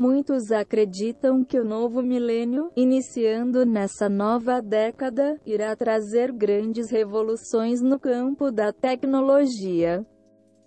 [0.00, 8.00] Muitos acreditam que o novo milênio, iniciando nessa nova década, irá trazer grandes revoluções no
[8.00, 10.02] campo da tecnologia.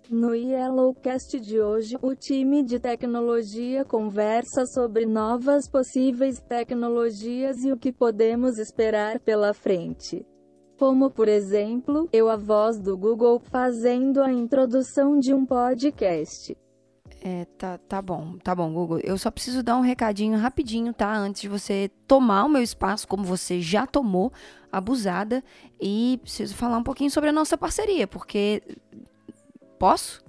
[0.08, 7.76] No Yellowcast de hoje, o time de tecnologia conversa sobre novas possíveis tecnologias e o
[7.76, 10.24] que podemos esperar pela frente.
[10.78, 16.56] Como por exemplo, eu a voz do Google fazendo a introdução de um podcast.
[17.26, 19.00] É, tá, tá bom, tá bom, Google.
[19.02, 21.10] Eu só preciso dar um recadinho rapidinho, tá?
[21.16, 24.30] Antes de você tomar o meu espaço, como você já tomou,
[24.70, 25.42] abusada.
[25.80, 28.62] E preciso falar um pouquinho sobre a nossa parceria, porque.
[29.78, 30.22] Posso?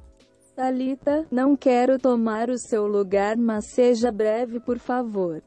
[0.56, 5.44] Talita, não quero tomar o seu lugar, mas seja breve, por favor.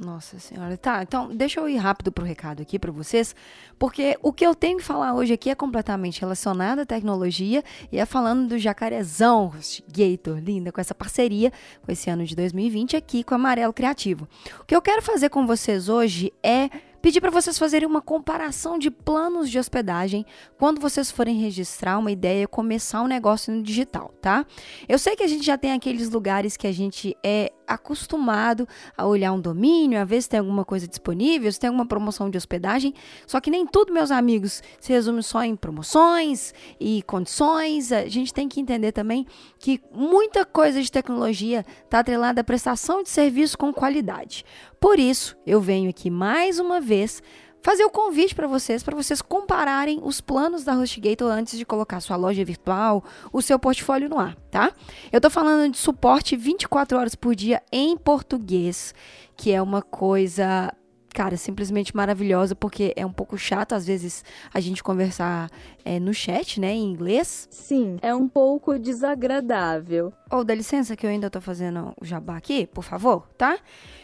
[0.00, 0.78] Nossa senhora.
[0.78, 3.36] Tá, então deixa eu ir rápido pro recado aqui para vocês,
[3.78, 7.98] porque o que eu tenho que falar hoje aqui é completamente relacionado à tecnologia e
[7.98, 9.52] é falando do jacarezão
[9.88, 14.26] Gator, linda, com essa parceria com esse ano de 2020 aqui com o Amarelo Criativo.
[14.58, 16.70] O que eu quero fazer com vocês hoje é
[17.02, 20.24] pedir para vocês fazerem uma comparação de planos de hospedagem
[20.58, 24.46] quando vocês forem registrar uma ideia, começar um negócio no digital, tá?
[24.88, 29.06] Eu sei que a gente já tem aqueles lugares que a gente é acostumado a
[29.06, 32.36] olhar um domínio, a ver se tem alguma coisa disponível, se tem alguma promoção de
[32.36, 32.92] hospedagem,
[33.26, 37.92] só que nem tudo, meus amigos, se resume só em promoções e condições.
[37.92, 39.26] A gente tem que entender também
[39.58, 44.44] que muita coisa de tecnologia está atrelada à prestação de serviço com qualidade.
[44.80, 47.22] Por isso, eu venho aqui mais uma vez
[47.62, 52.00] fazer o convite para vocês, para vocês compararem os planos da HostGator antes de colocar
[52.00, 54.72] sua loja virtual, o seu portfólio no ar, tá?
[55.12, 58.94] Eu estou falando de suporte 24 horas por dia em português,
[59.36, 60.72] que é uma coisa
[61.12, 65.50] cara, simplesmente maravilhosa, porque é um pouco chato às vezes a gente conversar
[65.84, 67.48] é, no chat, né, em inglês.
[67.50, 70.12] Sim, é um pouco desagradável.
[70.30, 73.58] Ou oh, dá licença que eu ainda tô fazendo o jabá aqui, por favor, tá?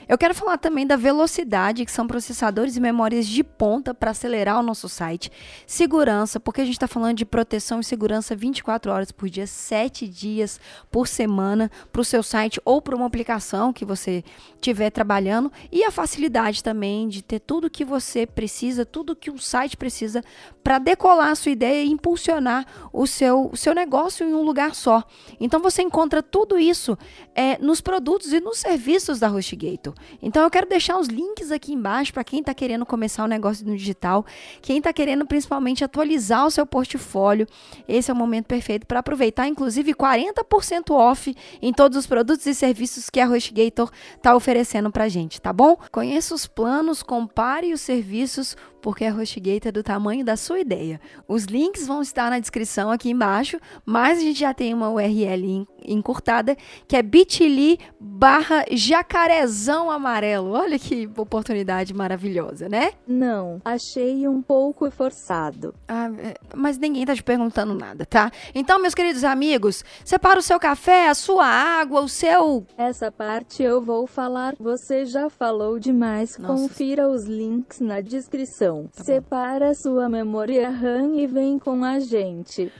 [0.08, 4.60] Eu quero falar também da velocidade, que são processadores e memórias de ponta para acelerar
[4.60, 5.32] o nosso site.
[5.66, 10.06] Segurança, porque a gente está falando de proteção e segurança 24 horas por dia, 7
[10.06, 10.60] dias
[10.92, 14.22] por semana para o seu site ou para uma aplicação que você
[14.54, 15.50] estiver trabalhando.
[15.72, 20.22] E a facilidade também de ter tudo que você precisa, tudo que um site precisa
[20.62, 24.75] para decolar a sua ideia e impulsionar o seu, o seu negócio em um lugar
[24.75, 25.03] só.
[25.41, 26.97] Então você encontra tudo isso
[27.34, 29.94] é, nos produtos e nos serviços da HostGator.
[30.22, 33.66] Então eu quero deixar os links aqui embaixo para quem está querendo começar um negócio
[33.66, 34.25] no digital,
[34.62, 37.47] quem está querendo principalmente atualizar o seu portfólio.
[37.88, 42.54] Esse é o momento perfeito para aproveitar, inclusive 40% off em todos os produtos e
[42.54, 45.77] serviços que a HostGator está oferecendo para gente, tá bom?
[45.91, 51.00] Conheça os planos, compare os serviços, porque a HostGator é do tamanho da sua ideia.
[51.26, 55.66] Os links vão estar na descrição aqui embaixo, mas a gente já tem uma URL
[55.84, 60.52] encurtada, que é bit.ly barra jacarezão amarelo.
[60.52, 62.92] Olha que oportunidade maravilhosa, né?
[63.08, 65.74] Não, achei um pouco forçado.
[65.88, 68.30] Ah, é, mas ninguém tá te perguntando nada, tá?
[68.54, 72.64] Então, meus queridos amigos, separa o seu café, a sua água, o seu...
[72.78, 76.38] Essa parte eu vou falar, você já falou demais.
[76.38, 76.54] Nossa.
[76.54, 78.75] Confira os links na descrição.
[78.84, 82.72] Tá Separa sua memória RAM e vem com a gente.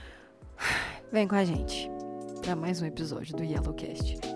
[1.11, 1.89] Vem com a gente
[2.41, 4.26] para mais um episódio do Yellowcast.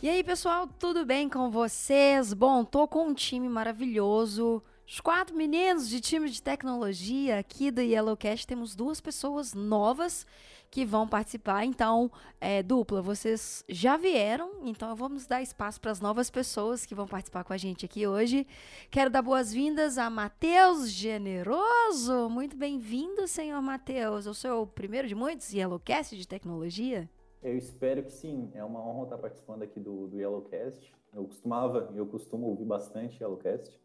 [0.00, 2.32] E aí, pessoal, tudo bem com vocês?
[2.32, 4.62] Bom, tô com um time maravilhoso.
[4.86, 8.46] Os quatro meninos de time de tecnologia aqui do Yellowcast.
[8.46, 10.24] Temos duas pessoas novas
[10.70, 11.64] que vão participar.
[11.64, 16.94] Então, é, dupla, vocês já vieram, então vamos dar espaço para as novas pessoas que
[16.94, 18.46] vão participar com a gente aqui hoje.
[18.92, 22.30] Quero dar boas-vindas a Matheus Generoso.
[22.30, 24.26] Muito bem-vindo, senhor Matheus.
[24.26, 27.10] Eu sou o primeiro de muitos Yellowcast de tecnologia.
[27.42, 28.50] Eu espero que sim.
[28.54, 30.94] É uma honra estar participando aqui do, do Yellowcast.
[31.12, 33.80] Eu costumava, eu costumo ouvir bastante Yellowcast.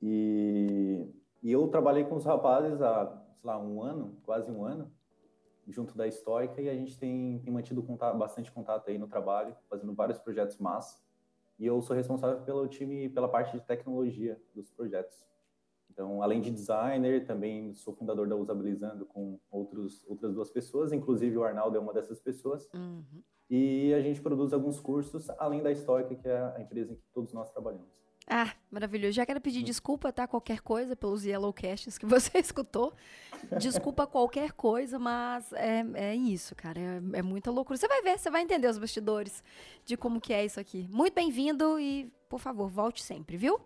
[0.00, 1.06] E,
[1.42, 4.90] e eu trabalhei com os rapazes há, sei lá, um ano, quase um ano,
[5.66, 9.54] junto da Histórica, e a gente tem, tem mantido contato, bastante contato aí no trabalho,
[9.68, 10.98] fazendo vários projetos massa.
[11.58, 15.26] E eu sou responsável pelo time, pela parte de tecnologia dos projetos.
[15.98, 21.36] Então, além de designer, também sou fundador da Usabilizando com outros, outras duas pessoas, inclusive
[21.36, 22.68] o Arnaldo é uma dessas pessoas.
[22.72, 23.02] Uhum.
[23.50, 27.02] E a gente produz alguns cursos, além da Stoic, que é a empresa em que
[27.12, 27.98] todos nós trabalhamos.
[28.28, 29.14] Ah, maravilhoso.
[29.14, 30.28] Já quero pedir desculpa, tá?
[30.28, 32.92] Qualquer coisa pelos Yellowcasts que você escutou.
[33.58, 36.78] Desculpa qualquer coisa, mas é, é isso, cara.
[36.78, 37.76] É, é, muita loucura.
[37.76, 39.42] Você vai ver, você vai entender os bastidores
[39.84, 40.86] de como que é isso aqui.
[40.92, 43.58] Muito bem-vindo e, por favor, volte sempre, viu?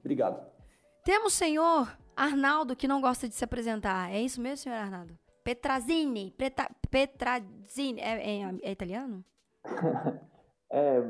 [0.00, 0.61] Obrigado.
[1.04, 4.12] Temos senhor Arnaldo, que não gosta de se apresentar.
[4.12, 5.18] É isso mesmo, senhor Arnaldo?
[5.42, 6.30] Petrazini.
[6.30, 8.00] Preta, Petrazini.
[8.00, 9.24] É, é, é italiano?
[10.70, 11.02] é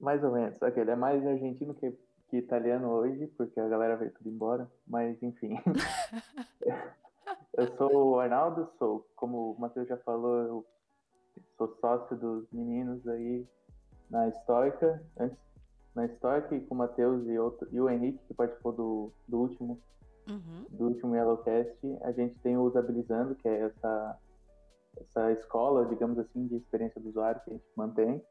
[0.00, 0.56] mais ou menos.
[0.56, 1.92] Só que ele é mais argentino que,
[2.28, 4.70] que italiano hoje, porque a galera veio tudo embora.
[4.86, 5.54] Mas, enfim.
[7.52, 10.66] eu sou o Arnaldo, sou, como o Matheus já falou, eu
[11.58, 13.46] sou sócio dos meninos aí
[14.08, 15.04] na Histórica.
[15.18, 15.38] Antes,
[15.94, 19.80] na e com o Matheus e, outro, e o Henrique, que participou do, do último.
[20.28, 20.64] Uhum.
[20.70, 24.18] Do último Yellowcast, a gente tem o Usabilizando, que é essa,
[24.98, 28.22] essa escola, digamos assim, de experiência do usuário que a gente mantém.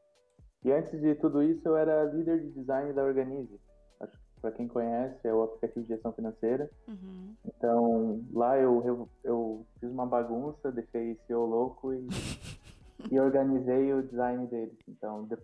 [0.64, 3.60] E antes de tudo isso, eu era líder de design da Organize.
[4.00, 6.70] Acho que para quem conhece, é o aplicativo de gestão financeira.
[6.88, 7.34] Uhum.
[7.46, 12.06] Então, lá eu, eu, eu, fiz uma bagunça, deixei CEO louco e,
[13.10, 14.76] e organizei o design deles.
[14.88, 15.36] Então, de,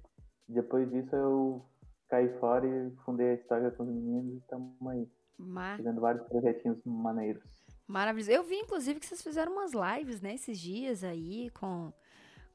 [0.48, 1.64] depois disso, eu
[2.10, 5.08] caí fora e fundei a história com os meninos e estamos aí.
[5.38, 5.76] Mar...
[5.78, 7.42] Fazendo vários projetinhos maneiros.
[7.86, 8.30] Maravilhoso.
[8.30, 11.92] Eu vi, inclusive, que vocês fizeram umas lives, né, esses dias aí, com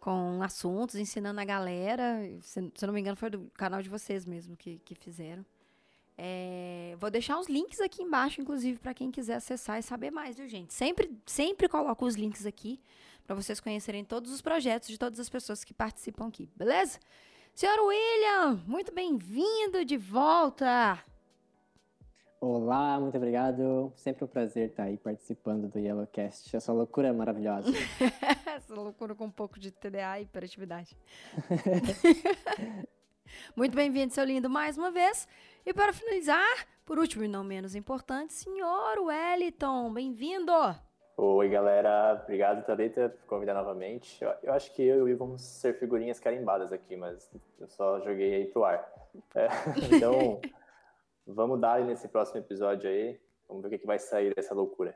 [0.05, 2.21] com assuntos, ensinando a galera.
[2.41, 5.43] Se, se eu não me engano, foi do canal de vocês mesmo que, que fizeram.
[6.15, 10.37] É, vou deixar os links aqui embaixo, inclusive, para quem quiser acessar e saber mais,
[10.37, 10.75] viu, gente?
[10.75, 12.79] Sempre, sempre coloco os links aqui
[13.25, 16.99] para vocês conhecerem todos os projetos de todas as pessoas que participam aqui, beleza?
[17.55, 21.01] Senhor William, muito bem-vindo de volta!
[22.41, 23.93] Olá, muito obrigado.
[23.95, 26.53] Sempre um prazer estar aí participando do Yellowcast.
[26.53, 27.71] Essa loucura é maravilhosa.
[28.45, 30.97] Essa loucura com um pouco de TDA e hiperatividade.
[33.55, 35.25] muito bem-vindo, seu lindo, mais uma vez.
[35.65, 40.51] E para finalizar, por último e não menos importante, senhor Wellington, bem-vindo!
[41.17, 42.21] Oi, galera.
[42.23, 44.23] Obrigado, Thalita, por convidar novamente.
[44.23, 47.29] Eu, eu, acho que eu e o vamos ser figurinhas carimbadas aqui, mas
[47.59, 48.89] eu só joguei aí pro ar.
[49.33, 49.47] É,
[49.95, 50.41] então...
[51.27, 53.19] Vamos dar nesse próximo episódio aí.
[53.47, 54.95] Vamos ver o que, que vai sair dessa loucura.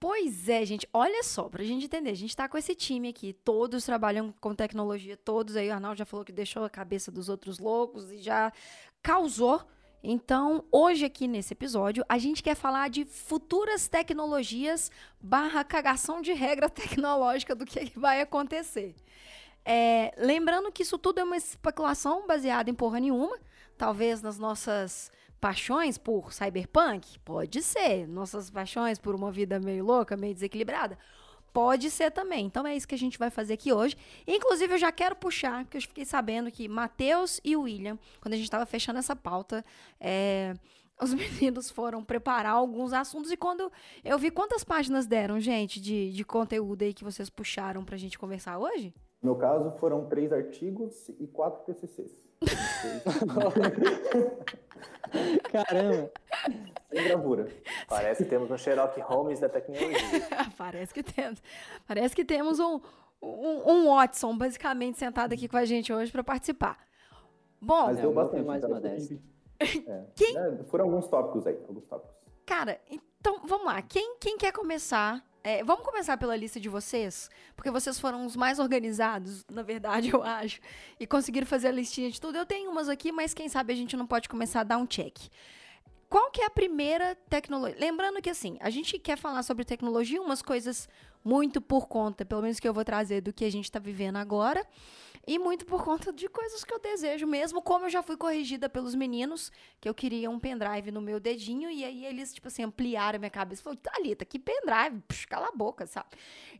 [0.00, 0.88] Pois é, gente.
[0.92, 2.10] Olha só, pra gente entender.
[2.10, 3.32] A gente tá com esse time aqui.
[3.32, 5.68] Todos trabalham com tecnologia, todos aí.
[5.68, 8.52] O Arnaldo já falou que deixou a cabeça dos outros loucos e já
[9.02, 9.60] causou.
[10.02, 16.32] Então, hoje aqui nesse episódio, a gente quer falar de futuras tecnologias barra cagação de
[16.32, 18.94] regra tecnológica do que vai acontecer.
[19.64, 23.38] É, lembrando que isso tudo é uma especulação baseada em porra nenhuma.
[23.76, 25.10] Talvez nas nossas
[25.40, 27.18] paixões por cyberpunk?
[27.20, 28.06] Pode ser.
[28.08, 30.98] Nossas paixões por uma vida meio louca, meio desequilibrada?
[31.52, 32.46] Pode ser também.
[32.46, 33.96] Então é isso que a gente vai fazer aqui hoje.
[34.26, 38.36] Inclusive, eu já quero puxar, porque eu fiquei sabendo que Matheus e William, quando a
[38.36, 39.64] gente estava fechando essa pauta,
[40.00, 40.54] é,
[41.00, 43.30] os meninos foram preparar alguns assuntos.
[43.30, 43.70] E quando
[44.04, 47.98] eu vi quantas páginas deram, gente, de, de conteúdo aí que vocês puxaram para a
[47.98, 48.94] gente conversar hoje?
[49.22, 52.29] No meu caso, foram três artigos e quatro TCCs.
[55.52, 56.10] Caramba!
[56.90, 57.48] Sem gravura.
[57.88, 59.98] Parece que temos um Sherlock Holmes da tecnologia.
[60.56, 61.42] Parece que temos.
[61.86, 62.80] Parece que temos um,
[63.22, 66.78] um, um Watson, basicamente, sentado aqui com a gente hoje para participar.
[67.60, 69.14] Bom, Mas deu bastante mais uma dessa.
[69.60, 70.04] É.
[70.16, 70.36] Quem...
[70.36, 72.16] É, foram alguns tópicos aí, alguns tópicos.
[72.46, 73.80] Cara, então vamos lá.
[73.82, 78.36] Quem, quem quer começar é, vamos começar pela lista de vocês, porque vocês foram os
[78.36, 80.60] mais organizados, na verdade, eu acho,
[80.98, 82.36] e conseguiram fazer a listinha de tudo.
[82.36, 84.86] Eu tenho umas aqui, mas quem sabe a gente não pode começar a dar um
[84.86, 85.16] check.
[86.08, 87.78] Qual que é a primeira tecnologia?
[87.78, 90.88] Lembrando que assim, a gente quer falar sobre tecnologia, umas coisas
[91.24, 94.16] muito por conta, pelo menos que eu vou trazer do que a gente está vivendo
[94.16, 94.66] agora.
[95.26, 98.68] E muito por conta de coisas que eu desejo mesmo, como eu já fui corrigida
[98.68, 102.62] pelos meninos, que eu queria um pendrive no meu dedinho, e aí eles, tipo assim,
[102.62, 103.62] ampliaram a minha cabeça.
[103.62, 105.00] Falaram, Thalita, que pendrive?
[105.06, 106.08] Puxa, cala a boca, sabe?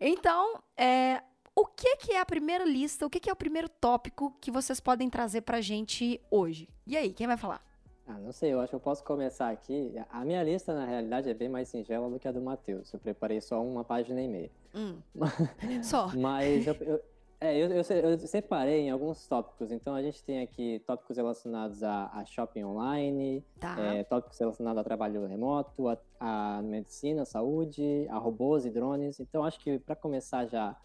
[0.01, 1.23] Então, é,
[1.55, 4.51] o que, que é a primeira lista, o que, que é o primeiro tópico que
[4.51, 6.69] vocês podem trazer pra gente hoje?
[6.87, 7.65] E aí, quem vai falar?
[8.07, 9.93] Ah, não sei, eu acho que eu posso começar aqui.
[10.11, 12.93] A minha lista, na realidade, é bem mais singela do que a do Matheus.
[12.93, 14.51] Eu preparei só uma página e meia.
[14.75, 14.97] Hum.
[15.83, 16.09] só.
[16.17, 17.01] Mas eu, eu,
[17.41, 19.73] é, eu, eu, eu, separei em alguns tópicos.
[19.73, 23.81] Então, a gente tem aqui tópicos relacionados a, a shopping online, tá.
[23.81, 29.21] é, tópicos relacionados a trabalho remoto, a, a, medicina, saúde, a robôs e drones.
[29.21, 30.77] Então, acho que para começar já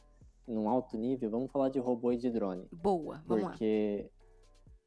[0.47, 2.67] num alto nível, vamos falar de robô e de drone.
[2.71, 4.09] Boa, vamos porque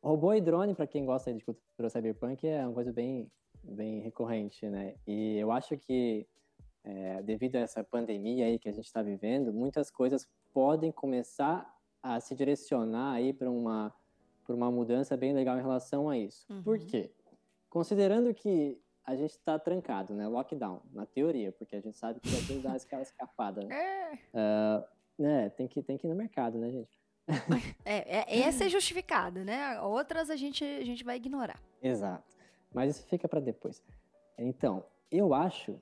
[0.03, 0.11] lá.
[0.11, 3.31] robô e drone, para quem gosta de cultura cyberpunk, é uma coisa bem
[3.63, 4.95] bem recorrente, né?
[5.07, 6.27] E eu acho que
[6.85, 10.27] é, devido a essa pandemia aí que a gente está vivendo, muitas coisas
[10.59, 11.73] podem começar
[12.03, 13.95] a se direcionar aí para uma
[14.45, 16.45] por uma mudança bem legal em relação a isso.
[16.51, 16.65] Uhum.
[16.65, 17.13] Por quê?
[17.71, 20.27] Considerando que a gente está trancado, né?
[20.27, 23.63] Lockdown, na teoria, porque a gente sabe que vai dar aquela escapada.
[23.63, 24.19] Né?
[24.35, 25.49] Uh, né?
[25.51, 27.01] Tem que, tem que ir no mercado, né, gente?
[27.85, 29.81] é, é, essa é justificada, né?
[29.83, 31.63] Outras a gente, a gente vai ignorar.
[31.81, 32.37] Exato.
[32.75, 33.81] Mas isso fica para depois.
[34.37, 35.79] Então, eu acho,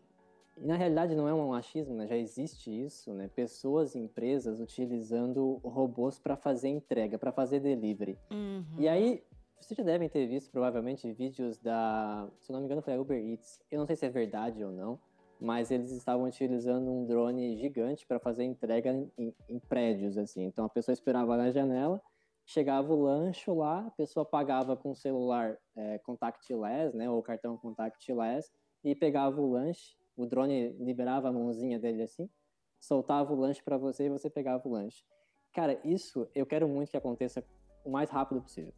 [0.57, 2.07] e na realidade não é um achismo, né?
[2.07, 3.29] já existe isso, né?
[3.29, 8.19] Pessoas empresas utilizando robôs para fazer entrega, para fazer delivery.
[8.31, 8.65] Uhum.
[8.79, 9.23] E aí,
[9.61, 13.19] vocês já devem ter visto provavelmente vídeos da, se não me engano, foi a Uber
[13.19, 13.61] Eats.
[13.71, 14.99] Eu não sei se é verdade ou não,
[15.41, 20.45] mas eles estavam utilizando um drone gigante para fazer entrega em, em, prédios assim.
[20.45, 22.01] Então a pessoa esperava na janela,
[22.45, 27.57] chegava o lanche lá, a pessoa pagava com o celular é, contactless, né, ou cartão
[27.57, 28.51] contactless,
[28.85, 29.97] e pegava o lanche.
[30.17, 32.29] O drone liberava a mãozinha dele assim,
[32.81, 35.05] soltava o lanche para você e você pegava o lanche.
[35.53, 37.45] Cara, isso eu quero muito que aconteça
[37.85, 38.73] o mais rápido possível.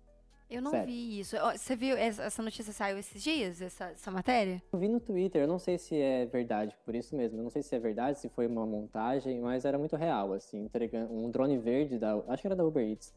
[0.51, 0.87] Eu não Sério.
[0.87, 1.37] vi isso.
[1.37, 4.63] Você viu, essa notícia saiu esses dias, essa, essa matéria?
[4.73, 7.39] Eu vi no Twitter, eu não sei se é verdade, por isso mesmo.
[7.39, 10.65] Eu não sei se é verdade, se foi uma montagem, mas era muito real, assim,
[10.65, 12.17] entregando um drone verde da.
[12.29, 13.15] Acho que era da Uber Eats.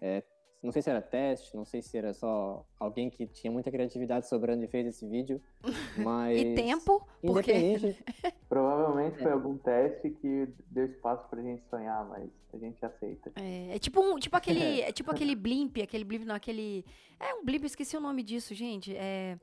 [0.00, 0.22] É,
[0.62, 4.28] não sei se era teste, não sei se era só alguém que tinha muita criatividade
[4.28, 5.40] sobrando e fez esse vídeo,
[5.96, 6.38] mas...
[6.38, 7.96] e tempo, porque...
[8.48, 9.32] Provavelmente foi é.
[9.32, 13.32] algum teste que deu espaço pra gente sonhar, mas a gente aceita.
[13.36, 16.84] É, é tipo, um, tipo aquele é tipo aquele blimp, aquele blimp, não, aquele...
[17.18, 19.38] É um blimp, esqueci o nome disso, gente, é...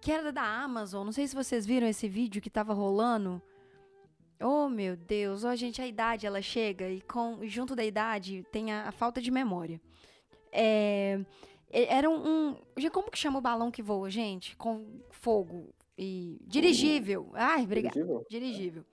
[0.00, 3.42] Que era da Amazon, não sei se vocês viram esse vídeo que tava rolando...
[4.42, 8.72] Oh, meu Deus, oh, gente, a idade ela chega e com junto da idade tem
[8.72, 9.80] a, a falta de memória.
[10.54, 11.20] É,
[11.70, 12.56] era um, um.
[12.92, 14.56] Como que chama o balão que voa, gente?
[14.56, 16.38] Com fogo e.
[16.46, 17.30] Dirigível.
[17.34, 17.94] Ai, obrigada.
[17.94, 18.26] Dirigível.
[18.30, 18.84] dirigível.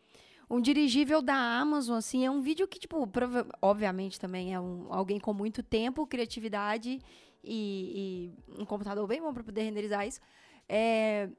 [0.49, 3.09] Um dirigível da Amazon, assim, é um vídeo que, tipo,
[3.61, 6.99] obviamente também é um, alguém com muito tempo, criatividade
[7.41, 10.19] e, e um computador bem bom para poder renderizar isso.
[10.67, 11.29] É,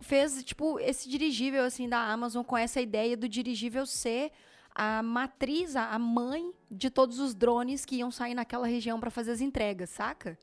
[0.00, 4.32] fez, tipo, esse dirigível, assim, da Amazon com essa ideia do dirigível ser
[4.78, 9.32] a matriz, a mãe de todos os drones que iam sair naquela região para fazer
[9.32, 10.38] as entregas, saca?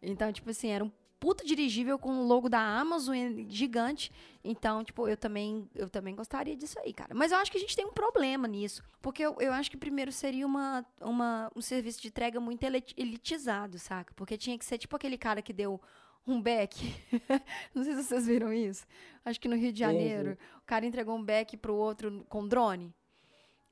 [0.00, 3.14] Então, tipo assim, era um puta dirigível com o logo da Amazon
[3.48, 4.10] gigante.
[4.42, 7.14] Então, tipo, eu também, eu também gostaria disso aí, cara.
[7.14, 8.82] Mas eu acho que a gente tem um problema nisso.
[9.02, 12.62] Porque eu, eu acho que primeiro seria uma, uma, um serviço de entrega muito
[12.96, 14.14] elitizado, saca?
[14.14, 15.78] Porque tinha que ser tipo aquele cara que deu
[16.26, 16.94] um beck.
[17.74, 18.86] Não sei se vocês viram isso.
[19.24, 22.94] Acho que no Rio de Janeiro, o cara entregou um beck pro outro com drone.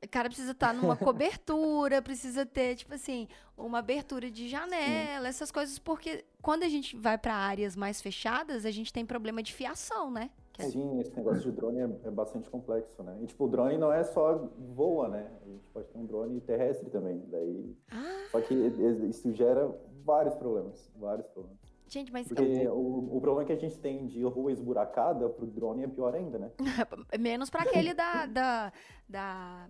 [0.03, 3.27] O cara precisa estar tá numa cobertura, precisa ter, tipo assim,
[3.57, 5.29] uma abertura de janela, Sim.
[5.29, 9.43] essas coisas, porque quando a gente vai para áreas mais fechadas, a gente tem problema
[9.43, 10.31] de fiação, né?
[10.59, 13.19] Sim, esse negócio de drone é, é, bastante complexo, né?
[13.21, 15.31] E, tipo, o drone não é só voa, né?
[15.45, 17.23] A gente pode ter um drone terrestre também.
[17.27, 17.77] Daí...
[17.91, 18.27] Ah.
[18.31, 19.71] Só que isso gera
[20.05, 21.59] vários problemas, vários problemas.
[21.89, 22.27] Gente, mas.
[22.27, 26.15] Porque o, o problema que a gente tem de rua esburacada pro drone é pior
[26.15, 26.51] ainda, né?
[27.21, 28.73] Menos para aquele da, da,
[29.09, 29.69] da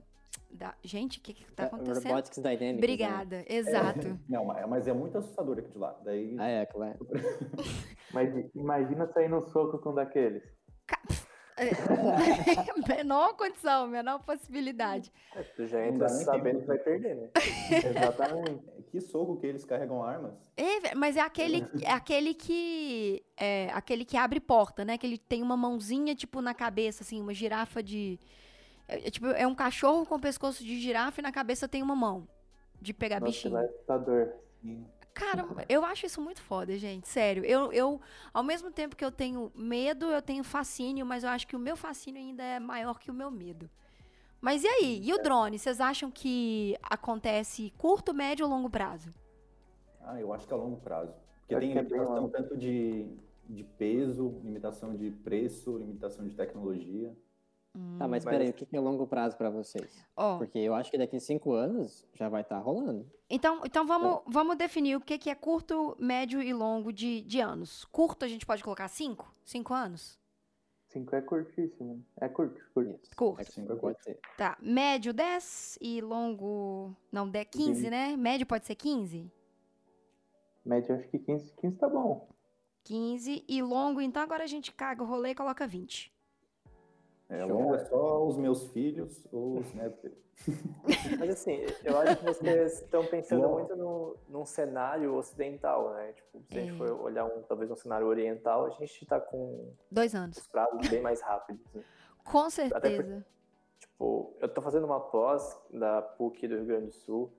[0.50, 0.75] da...
[0.83, 2.04] Gente, o que que tá é, acontecendo?
[2.04, 2.73] Robotics Dynamics.
[2.73, 2.78] Né?
[2.78, 3.45] Obrigada, né?
[3.49, 4.06] exato.
[4.26, 5.99] É, não, mas é muito assustador aqui de lá.
[6.04, 6.37] Daí...
[6.38, 6.99] Ah, é, claro.
[8.12, 10.42] mas imagina sair no soco com um daqueles.
[12.87, 15.11] menor condição, menor possibilidade.
[15.35, 17.30] É, tu já entra sabendo que vai perder, né?
[17.71, 18.62] Exatamente.
[18.90, 20.35] Que soco que eles carregam armas.
[20.56, 23.25] É, mas é aquele, é aquele que.
[23.38, 24.99] É aquele que abre porta, né?
[24.99, 28.21] Que ele tem uma mãozinha, tipo, na cabeça, assim, uma girafa de.
[28.88, 31.97] É, é, tipo, é um cachorro com pescoço de girafa e na cabeça tem uma
[31.97, 32.28] mão
[32.81, 33.57] de pegar Nossa, bichinho.
[33.57, 34.33] Assustador.
[35.14, 37.09] Cara, eu acho isso muito foda, gente.
[37.09, 37.45] Sério.
[37.45, 38.00] Eu, eu,
[38.35, 41.59] ao mesmo tempo que eu tenho medo, eu tenho fascínio, mas eu acho que o
[41.59, 43.69] meu fascínio ainda é maior que o meu medo.
[44.40, 45.00] Mas e aí?
[45.02, 45.59] E o drone?
[45.59, 49.11] Vocês acham que acontece curto, médio ou longo prazo?
[50.02, 51.12] Ah, eu acho que é a longo prazo.
[51.40, 53.09] Porque eu tem é limitação tanto de,
[53.49, 57.16] de peso, limitação de preço, limitação de tecnologia.
[57.76, 60.02] Hum, tá, mas, mas peraí, o que é longo prazo para vocês?
[60.16, 60.38] Oh.
[60.38, 63.06] Porque eu acho que daqui a cinco anos já vai estar tá rolando.
[63.28, 67.38] Então, então vamos, vamos definir o que, que é curto, médio e longo de, de
[67.38, 67.85] anos.
[67.87, 69.30] Curto a gente pode colocar cinco?
[69.45, 70.18] Cinco anos?
[70.88, 72.02] Cinco é curtíssimo.
[72.18, 72.99] É curto, curto.
[73.14, 73.40] Curto.
[73.42, 74.18] É cinco é pode ser.
[74.38, 76.97] Tá, médio 10 e longo...
[77.12, 77.90] Não, 10, 15, Sim.
[77.90, 78.16] né?
[78.16, 79.30] Médio pode ser 15?
[80.64, 82.26] Médio acho que 15, 15 tá bom.
[82.85, 86.15] 15 e longo, então agora a gente caga o rolê e coloca 20.
[87.28, 90.12] É, longo é só os meus filhos ou os netos.
[91.18, 93.54] Mas assim, eu acho que vocês estão pensando Bom.
[93.54, 96.12] muito no, num cenário ocidental, né?
[96.12, 96.76] Tipo, se a gente é.
[96.76, 100.37] for olhar um, talvez um cenário oriental, a gente está com dois anos.
[100.37, 101.64] Os prazos bem mais rápidos.
[101.75, 101.83] Né?
[102.25, 103.25] Com certeza.
[103.78, 107.33] tipo, eu estou fazendo uma pós da PUC do Rio Grande do Sul,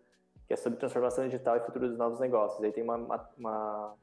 [0.48, 2.62] que é sobre transformação digital e futuro dos novos negócios.
[2.64, 2.96] Aí tem uma,
[3.38, 3.96] uma,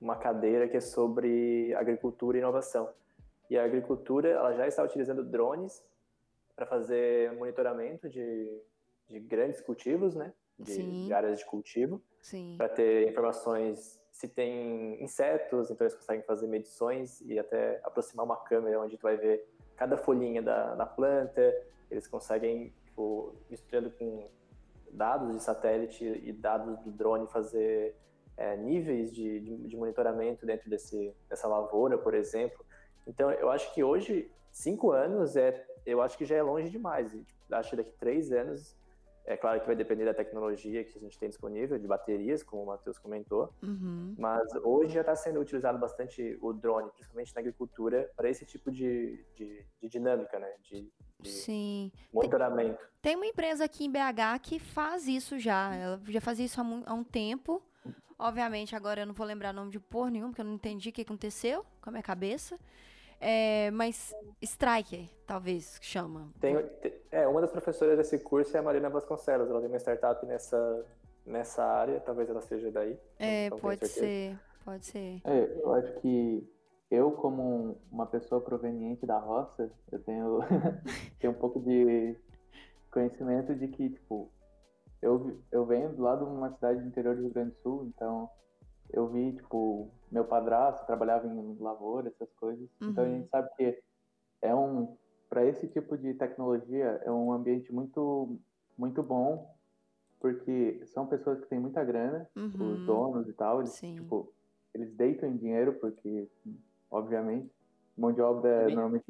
[0.00, 2.88] uma cadeira que é sobre agricultura e inovação.
[3.50, 5.84] E a agricultura ela já está utilizando drones
[6.54, 8.62] para fazer monitoramento de,
[9.08, 10.32] de grandes cultivos, né?
[10.58, 12.00] De, de áreas de cultivo.
[12.56, 18.36] Para ter informações se tem insetos, então eles conseguem fazer medições e até aproximar uma
[18.36, 21.40] câmera onde tu vai ver cada folhinha da, da planta.
[21.90, 24.28] Eles conseguem, tipo, misturando com
[24.90, 27.96] dados de satélite e dados do drone, fazer
[28.36, 32.64] é, níveis de, de, de, monitoramento dentro desse, dessa lavoura, por exemplo.
[33.10, 37.12] Então, eu acho que hoje, cinco anos, é, eu acho que já é longe demais.
[37.12, 38.76] E, tipo, acho que daqui três anos,
[39.26, 42.62] é claro que vai depender da tecnologia que a gente tem disponível, de baterias, como
[42.62, 43.52] o Matheus comentou.
[43.62, 44.14] Uhum.
[44.16, 48.70] Mas hoje já está sendo utilizado bastante o drone, principalmente na agricultura, para esse tipo
[48.70, 50.52] de, de, de dinâmica, né?
[50.62, 50.88] De,
[51.24, 51.90] Sim.
[52.12, 52.78] monitoramento.
[53.02, 55.74] Tem, tem, uma empresa aqui em BH que faz isso já.
[55.74, 57.60] Ela já fazia isso há, há um tempo.
[58.16, 60.90] Obviamente, agora eu não vou lembrar o nome de porra nenhum, porque eu não entendi
[60.90, 62.58] o que aconteceu com a minha cabeça.
[63.20, 66.30] É, mas Striker, talvez, chama.
[66.40, 66.56] Tem,
[67.10, 69.50] é, uma das professoras desse curso é a Marina Vasconcelos.
[69.50, 70.86] Ela tem uma startup nessa,
[71.26, 72.98] nessa área, talvez ela seja daí.
[73.18, 75.20] É, pode ser, pode ser.
[75.24, 76.48] É, eu acho que
[76.90, 80.40] eu, como uma pessoa proveniente da roça, eu tenho,
[81.20, 82.16] tenho um pouco de
[82.90, 84.30] conhecimento de que, tipo,
[85.02, 88.28] eu, eu venho lá de uma cidade do interior do Rio Grande do Sul, então
[88.92, 92.68] eu vi, tipo, meu padrasto trabalhava em lavoura, essas coisas.
[92.80, 92.90] Uhum.
[92.90, 93.82] Então a gente sabe que
[94.42, 94.96] é um,
[95.28, 98.38] para esse tipo de tecnologia, é um ambiente muito,
[98.76, 99.54] muito bom,
[100.18, 102.72] porque são pessoas que têm muita grana, uhum.
[102.72, 103.94] os donos e tal, eles, Sim.
[103.94, 104.32] tipo,
[104.74, 106.28] eles deitam em dinheiro, porque,
[106.90, 107.50] obviamente,
[107.96, 108.74] mão de obra Bem...
[108.74, 109.04] normalmente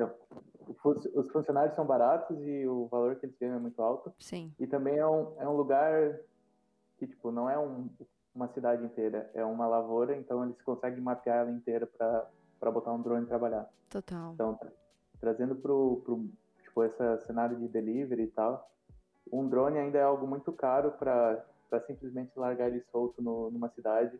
[1.14, 4.12] os funcionários são baratos e o valor que eles ganham é muito alto.
[4.19, 4.52] Sim.
[4.59, 6.20] E também é um, é um lugar
[6.96, 7.88] que, tipo, não é um,
[8.35, 13.03] uma cidade inteira, é uma lavoura, então eles conseguem mapear ela inteira para botar um
[13.03, 13.69] drone trabalhar.
[13.88, 14.33] Total.
[14.35, 14.71] Então, tra
[15.21, 16.29] trazendo pro, pro
[16.62, 18.71] tipo, esse cenário de delivery e tal,
[19.31, 21.45] um drone ainda é algo muito caro para
[21.87, 24.19] simplesmente largar ele solto no, numa cidade,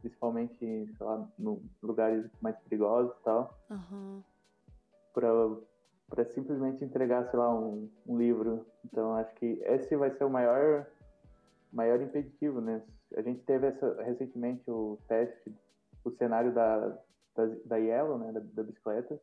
[0.00, 3.58] principalmente, sei lá, no lugares mais perigosos e tal.
[3.70, 4.22] Uhum.
[5.14, 5.30] Para
[6.08, 8.66] para simplesmente entregar, sei lá, um, um, livro.
[8.84, 10.86] Então, acho que esse vai ser o maior,
[11.72, 12.82] maior impeditivo, né?
[13.16, 15.54] A gente teve essa, recentemente o teste,
[16.04, 16.98] o cenário da,
[17.36, 19.20] da, da Yellow, né, da, da bicicleta.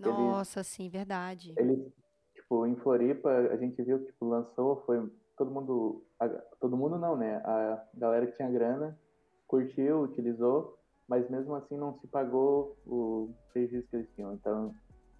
[0.00, 1.54] Nossa, eles, sim, verdade.
[1.56, 1.92] Ele,
[2.34, 6.28] tipo, em Floripa, a gente viu que, tipo, lançou, foi todo mundo, a,
[6.60, 7.36] todo mundo não, né?
[7.44, 8.98] A galera que tinha grana
[9.46, 14.34] curtiu, utilizou, mas mesmo assim não se pagou o prejuízo que eles tinham.
[14.34, 14.74] Então,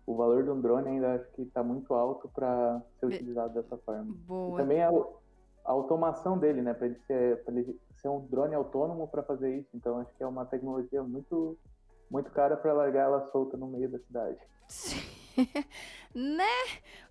[0.06, 3.76] o valor de um drone ainda acho que está muito alto para ser utilizado dessa
[3.78, 4.14] forma.
[4.26, 4.54] Boa.
[4.54, 4.90] E também a,
[5.66, 9.68] a automação dele, né, para ele ser, ele ser um drone autônomo para fazer isso.
[9.74, 11.58] Então acho que é uma tecnologia muito
[12.08, 14.38] muito cara para largar ela solta no meio da cidade.
[16.14, 16.44] né?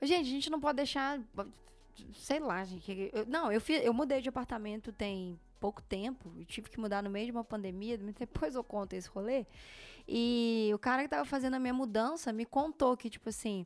[0.02, 1.20] Gente, a gente não pode deixar
[2.14, 3.12] sei lá, gente.
[3.28, 6.32] Não, eu, fiz, eu mudei de apartamento tem pouco tempo.
[6.38, 7.98] Eu tive que mudar no meio de uma pandemia.
[7.98, 9.46] Depois eu conto esse rolê.
[10.08, 13.66] E o cara que tava fazendo a minha mudança me contou que, tipo assim,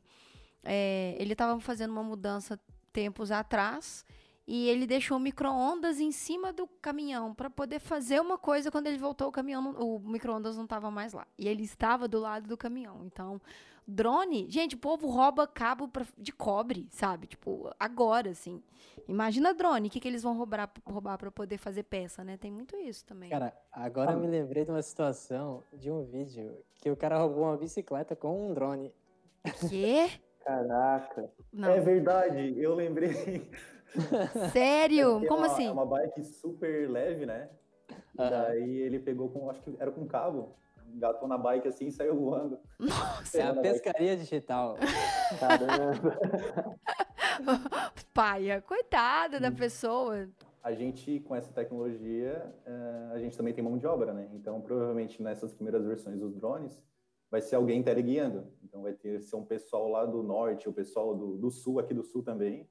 [0.64, 2.58] é, ele tava fazendo uma mudança
[2.92, 4.04] tempos atrás
[4.52, 8.98] e ele deixou micro-ondas em cima do caminhão para poder fazer uma coisa quando ele
[8.98, 11.24] voltou o caminhão, o micro-ondas não estava mais lá.
[11.38, 13.00] E ele estava do lado do caminhão.
[13.04, 13.40] Então,
[13.86, 17.28] drone, gente, o povo rouba cabo pra, de cobre, sabe?
[17.28, 18.60] Tipo, agora, assim.
[19.06, 22.36] Imagina drone, o que, que eles vão roubar, roubar para poder fazer peça, né?
[22.36, 23.30] Tem muito isso também.
[23.30, 24.14] Cara, agora ah.
[24.14, 28.16] eu me lembrei de uma situação, de um vídeo, que o cara roubou uma bicicleta
[28.16, 28.92] com um drone.
[29.68, 30.10] Quê?
[30.44, 31.30] Caraca.
[31.52, 31.68] Não.
[31.70, 33.48] É verdade, eu lembrei.
[34.52, 35.24] Sério?
[35.24, 35.66] É Como uma, assim?
[35.66, 37.48] É uma bike super leve, né?
[38.18, 38.30] Uhum.
[38.30, 40.54] Daí ele pegou com, acho que era com cabo,
[40.94, 42.58] engatou na bike assim e saiu voando.
[42.78, 43.38] Nossa!
[43.38, 44.22] É a pescaria bike.
[44.22, 44.76] digital.
[45.38, 46.18] Caramba!
[48.12, 50.28] Paia, coitada da pessoa.
[50.62, 54.28] A gente, com essa tecnologia, eh, a gente também tem mão de obra, né?
[54.34, 56.78] Então, provavelmente, nessas primeiras versões dos drones,
[57.30, 58.46] vai ser alguém teleguiando.
[58.62, 61.94] Então, vai ter ser um pessoal lá do norte, o pessoal do, do sul, aqui
[61.94, 62.68] do sul também,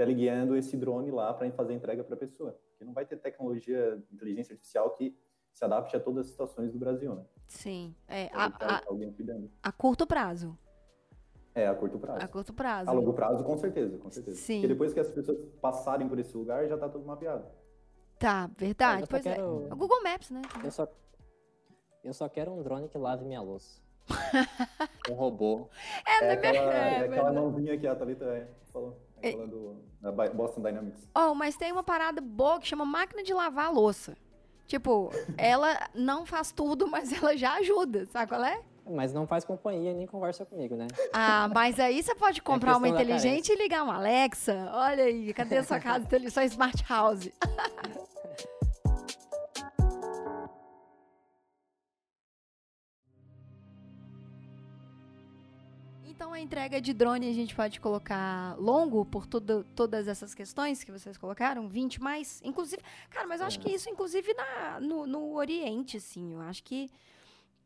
[0.00, 2.58] teleguiando esse drone lá para fazer a entrega para a pessoa.
[2.70, 5.14] Porque não vai ter tecnologia, inteligência artificial que
[5.52, 7.22] se adapte a todas as situações do Brasil, né?
[7.46, 7.94] Sim.
[8.08, 9.50] É, a, a, alguém cuidando.
[9.62, 10.56] a curto prazo.
[11.54, 12.24] É, a curto prazo.
[12.24, 12.88] A curto prazo.
[12.88, 14.38] A longo prazo, com certeza, com certeza.
[14.38, 14.60] Sim.
[14.60, 17.44] Porque depois que as pessoas passarem por esse lugar, já tá tudo mapeado.
[18.18, 19.06] Tá, verdade.
[19.06, 19.34] Pois é.
[19.34, 19.66] quero...
[19.68, 19.74] é.
[19.74, 20.40] O Google Maps, né?
[20.64, 20.88] Eu só,
[22.02, 23.82] eu só quero um drone que lave minha louça.
[25.10, 25.68] um robô.
[26.06, 28.48] É, é aquela, é, é aquela mãozinha que a Thalita é,
[29.22, 31.08] É do, da Boston Dynamics.
[31.16, 34.16] Oh, mas tem uma parada boa que chama máquina de lavar a louça.
[34.66, 38.60] Tipo, ela não faz tudo, mas ela já ajuda, sabe qual é?
[38.88, 40.86] Mas não faz companhia nem conversa comigo, né?
[41.12, 44.68] Ah, mas aí você pode é comprar é uma inteligente e ligar uma Alexa.
[44.72, 46.06] Olha aí, cadê a sua casa?
[46.30, 47.30] Sua Smart House.
[56.40, 61.68] Entrega de drone a gente pode colocar longo por todas essas questões que vocês colocaram,
[61.68, 63.74] 20 mais, inclusive, cara, mas eu acho que é.
[63.74, 66.90] isso inclusive na, no, no Oriente, assim, eu acho que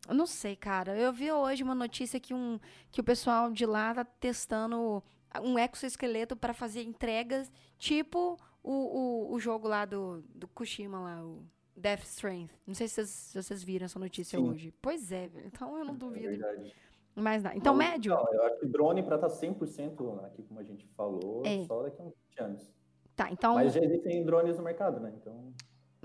[0.09, 0.97] eu não sei, cara.
[0.97, 2.59] Eu vi hoje uma notícia que, um,
[2.91, 5.03] que o pessoal de lá tá testando
[5.43, 11.25] um exoesqueleto para fazer entregas, tipo o, o, o jogo lá do, do Kushima lá,
[11.25, 11.43] o
[11.77, 12.53] Death Strength.
[12.67, 14.49] Não sei se vocês, se vocês viram essa notícia Sim.
[14.49, 14.75] hoje.
[14.81, 16.27] Pois é, então eu não é duvido.
[16.27, 16.75] É verdade.
[17.14, 17.53] Mas não.
[17.53, 18.14] Então, não, médio?
[18.14, 21.64] Não, eu acho que drone para estar tá 100% aqui, como a gente falou, é.
[21.64, 22.74] só daqui a uns 20 anos.
[23.14, 23.55] Tá, então...
[23.55, 25.12] Mas já existem drones no mercado, né?
[25.16, 25.53] Então...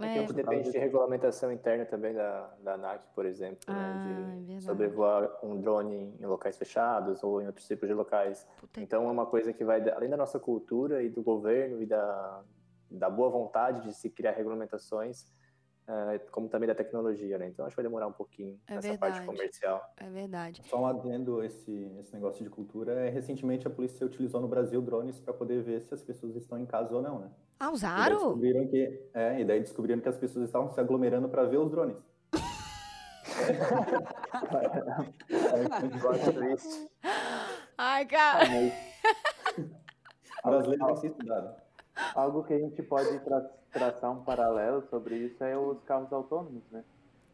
[0.01, 3.75] É, depende de regulamentação interna também da, da ANAC, por exemplo, né?
[3.75, 7.93] ah, né, de é sobrevoar um drone em locais fechados ou em outros tipos de
[7.93, 8.47] locais.
[8.61, 11.85] Puta então é uma coisa que vai além da nossa cultura e do governo e
[11.85, 12.41] da,
[12.89, 15.25] da boa vontade de se criar regulamentações,
[16.32, 17.47] como também da tecnologia, né?
[17.47, 19.13] Então acho que vai demorar um pouquinho é nessa verdade.
[19.13, 19.93] parte comercial.
[19.97, 20.62] É verdade.
[20.65, 24.82] Só um adendo esse, esse negócio de cultura, é, recentemente a polícia utilizou no Brasil
[24.82, 27.30] drones para poder ver se as pessoas estão em casa ou não, né?
[27.60, 28.15] Ah, usaram?
[28.15, 31.58] E descobriram que, é, e daí descobriram que as pessoas estavam se aglomerando para ver
[31.58, 31.97] os drones.
[37.78, 38.45] Ai, cara.
[40.45, 41.56] Brasileiro tem que ser estudado.
[42.15, 46.63] Algo que a gente pode tra traçar um paralelo sobre isso é os carros autônomos,
[46.71, 46.84] né?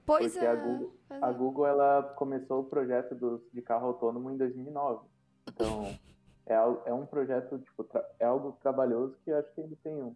[0.05, 0.49] Pois Porque é.
[0.49, 5.05] A Google, a Google, ela começou o projeto do, de carro autônomo em 2009.
[5.47, 5.97] Então,
[6.45, 7.87] é, é um projeto, tipo,
[8.19, 10.15] é algo trabalhoso que eu acho que ele tem um,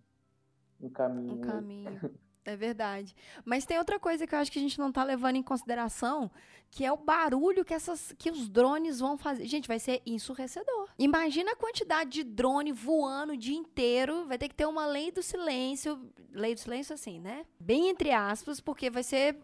[0.81, 1.33] um caminho.
[1.33, 2.11] Um caminho.
[2.45, 3.15] É verdade.
[3.45, 6.31] Mas tem outra coisa que eu acho que a gente não está levando em consideração,
[6.71, 9.45] que é o barulho que, essas, que os drones vão fazer.
[9.45, 10.78] Gente, vai ser ensurrecedor.
[10.99, 14.25] Imagina a quantidade de drone voando o dia inteiro.
[14.27, 15.97] Vai ter que ter uma lei do silêncio.
[16.33, 17.45] Lei do silêncio, assim, né?
[17.57, 19.37] Bem entre aspas, porque vai ser.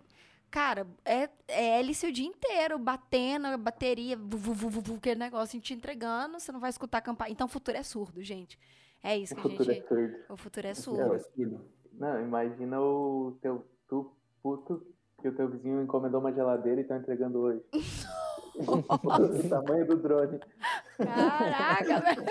[0.52, 5.74] Cara, é, é hélice o dia inteiro, batendo, bateria, vu, vu, vu, aquele negócio te
[5.74, 7.34] entregando, você não vai escutar a campainha.
[7.34, 8.60] Então o futuro é surdo, gente.
[9.02, 9.94] É isso o que a gente.
[9.94, 10.26] É.
[10.30, 11.14] O futuro é surdo.
[11.14, 11.62] É surdo.
[11.94, 14.86] Não, imagina o teu tu puto
[15.22, 17.62] que o teu vizinho encomendou uma geladeira e tá entregando hoje.
[18.66, 20.40] o tamanho do drone.
[20.98, 22.24] Caraca, velho.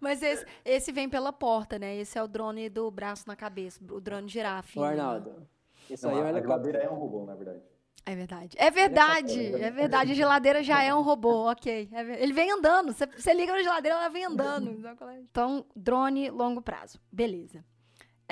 [0.00, 1.96] Mas esse, esse vem pela porta, né?
[1.96, 4.78] Esse é o drone do braço na cabeça, o drone girafa.
[4.78, 5.46] O Arnaldo.
[5.88, 7.60] Isso aí é a geladeira é um robô, na verdade.
[8.06, 8.56] É verdade.
[8.58, 9.54] É verdade.
[9.54, 10.12] É verdade.
[10.12, 11.88] A geladeira já é um robô, ok.
[11.92, 12.92] É ele vem andando.
[12.92, 14.70] Você liga na geladeira, ela vem andando.
[15.30, 16.98] Então, drone longo prazo.
[17.12, 17.64] Beleza.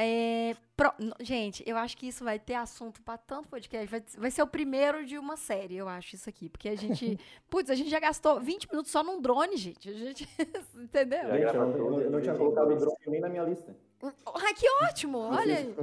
[0.01, 3.91] É, pro, gente, eu acho que isso vai ter assunto para tanto podcast.
[3.91, 6.49] Vai, vai, ser o primeiro de uma série, eu acho, isso aqui.
[6.49, 7.19] Porque a gente.
[7.51, 9.91] putz, a gente já gastou 20 minutos só num drone, gente.
[9.91, 10.29] A gente.
[10.79, 11.33] Entendeu?
[11.33, 13.75] Gente, eu, eu, não tinha colocado o drone nem na minha lista.
[14.01, 15.19] Ah, que ótimo!
[15.35, 15.75] Olha aí.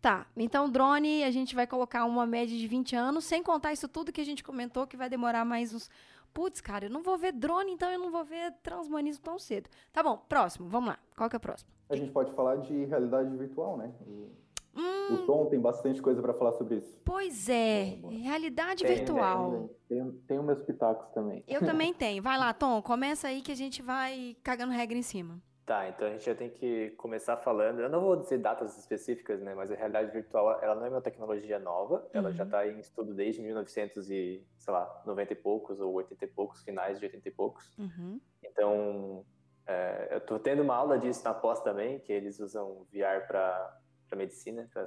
[0.00, 3.86] Tá, então drone a gente vai colocar uma média de 20 anos, sem contar isso
[3.86, 5.90] tudo que a gente comentou, que vai demorar mais uns.
[6.32, 9.68] Putz, cara, eu não vou ver drone, então eu não vou ver transhumanismo tão cedo.
[9.92, 10.98] Tá bom, próximo, vamos lá.
[11.16, 11.70] Qual que é o próximo?
[11.90, 13.92] A gente pode falar de realidade virtual, né?
[14.06, 14.30] O,
[14.74, 16.98] hum, o Tom tem bastante coisa para falar sobre isso.
[17.04, 19.68] Pois é, realidade tem, virtual.
[19.88, 21.44] Tem, tem, tem meus pitacos também.
[21.46, 22.22] Eu também tenho.
[22.22, 25.38] Vai lá, Tom, começa aí que a gente vai cagando regra em cima.
[25.64, 27.80] Tá, então a gente já tem que começar falando.
[27.80, 29.54] Eu não vou dizer datas específicas, né?
[29.54, 32.04] Mas a realidade virtual, ela não é uma tecnologia nova.
[32.12, 32.34] Ela uhum.
[32.34, 36.28] já está em estudo desde 1900 e, sei lá, 90 e poucos ou 80 e
[36.28, 37.78] poucos, finais de 80 e poucos.
[37.78, 38.20] Uhum.
[38.42, 39.24] Então,
[39.64, 43.80] é, eu estou tendo uma aula disso na pós também, que eles usam VR para
[44.16, 44.84] medicina, para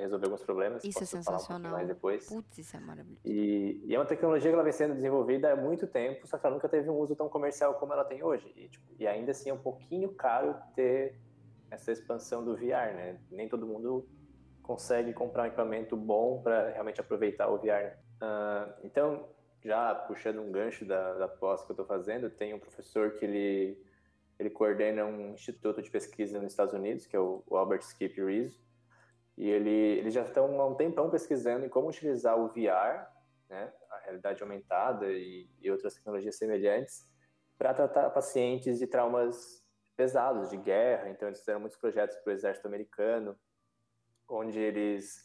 [0.00, 0.84] resolver alguns problemas.
[0.84, 1.70] Isso é sensacional.
[1.70, 2.26] Um mais depois.
[2.26, 3.20] Putz, isso é maravilhoso.
[3.24, 6.46] E, e, é uma tecnologia que ela vem sendo desenvolvida há muito tempo, só que
[6.46, 8.52] ela nunca teve um uso tão comercial como ela tem hoje.
[8.56, 11.18] E, tipo, e ainda assim é um pouquinho caro ter
[11.70, 13.18] essa expansão do VR, né?
[13.30, 14.06] Nem todo mundo
[14.62, 17.96] consegue comprar um equipamento bom para realmente aproveitar o VR.
[18.20, 19.28] Uh, então,
[19.64, 23.24] já puxando um gancho da, da pós que eu estou fazendo, tem um professor que
[23.24, 23.88] ele
[24.38, 28.60] ele coordena um instituto de pesquisa nos Estados Unidos, que é o Albert Skip Rizzo,
[29.38, 33.06] e ele, eles já estão há um tempão pesquisando em como utilizar o VR,
[33.48, 37.08] né, a realidade aumentada e, e outras tecnologias semelhantes
[37.56, 39.64] para tratar pacientes de traumas
[39.96, 41.08] pesados, de guerra.
[41.08, 43.38] Então, eles fizeram muitos projetos para o exército americano,
[44.28, 45.24] onde eles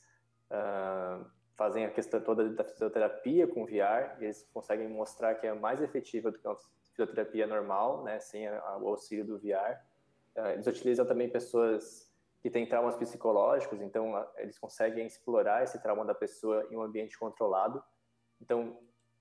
[0.52, 5.54] uh, fazem a questão toda da fisioterapia com VR, e eles conseguem mostrar que é
[5.56, 9.73] mais efetiva do que uma fisioterapia normal, né, sem o auxílio do VR.
[10.36, 12.12] Uh, ah, eles utilizam também pessoas
[12.43, 17.17] que têm traumas psicológicos, então eles conseguem explorar esse trauma da pessoa em um ambiente
[17.17, 17.82] controlado.
[18.41, 18.77] Então,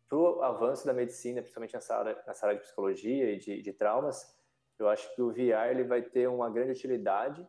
[0.09, 3.73] para o avanço da medicina, principalmente nessa área, nessa área de psicologia e de, de
[3.73, 4.37] traumas,
[4.77, 7.47] eu acho que o VR ele vai ter uma grande utilidade,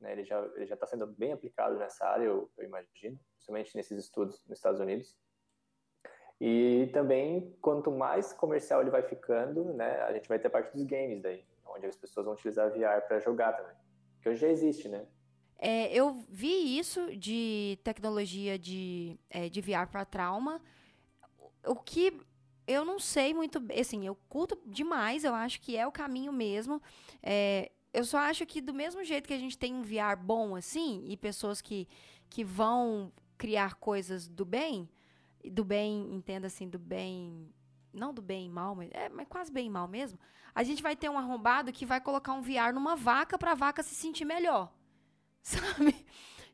[0.00, 0.12] né?
[0.12, 3.98] ele já ele já está sendo bem aplicado nessa área, eu, eu imagino, principalmente nesses
[3.98, 5.18] estudos nos Estados Unidos.
[6.40, 10.72] E também, quanto mais comercial ele vai ficando, né, a gente vai ter a parte
[10.72, 13.74] dos games daí, onde as pessoas vão utilizar VR para jogar também.
[14.22, 15.04] Que hoje já existe, né?
[15.58, 20.60] É, eu vi isso de tecnologia de, é, de VR para trauma.
[21.64, 22.12] O que
[22.66, 26.82] eu não sei muito, assim, eu curto demais, eu acho que é o caminho mesmo.
[27.22, 30.54] É, eu só acho que do mesmo jeito que a gente tem um VR bom
[30.54, 31.88] assim, e pessoas que,
[32.28, 34.88] que vão criar coisas do bem,
[35.44, 37.48] do bem, entenda assim, do bem,
[37.92, 40.18] não do bem e mal, mas, é, mas quase bem e mal mesmo,
[40.54, 43.54] a gente vai ter um arrombado que vai colocar um VR numa vaca para a
[43.54, 44.72] vaca se sentir melhor.
[45.76, 46.06] Sabe?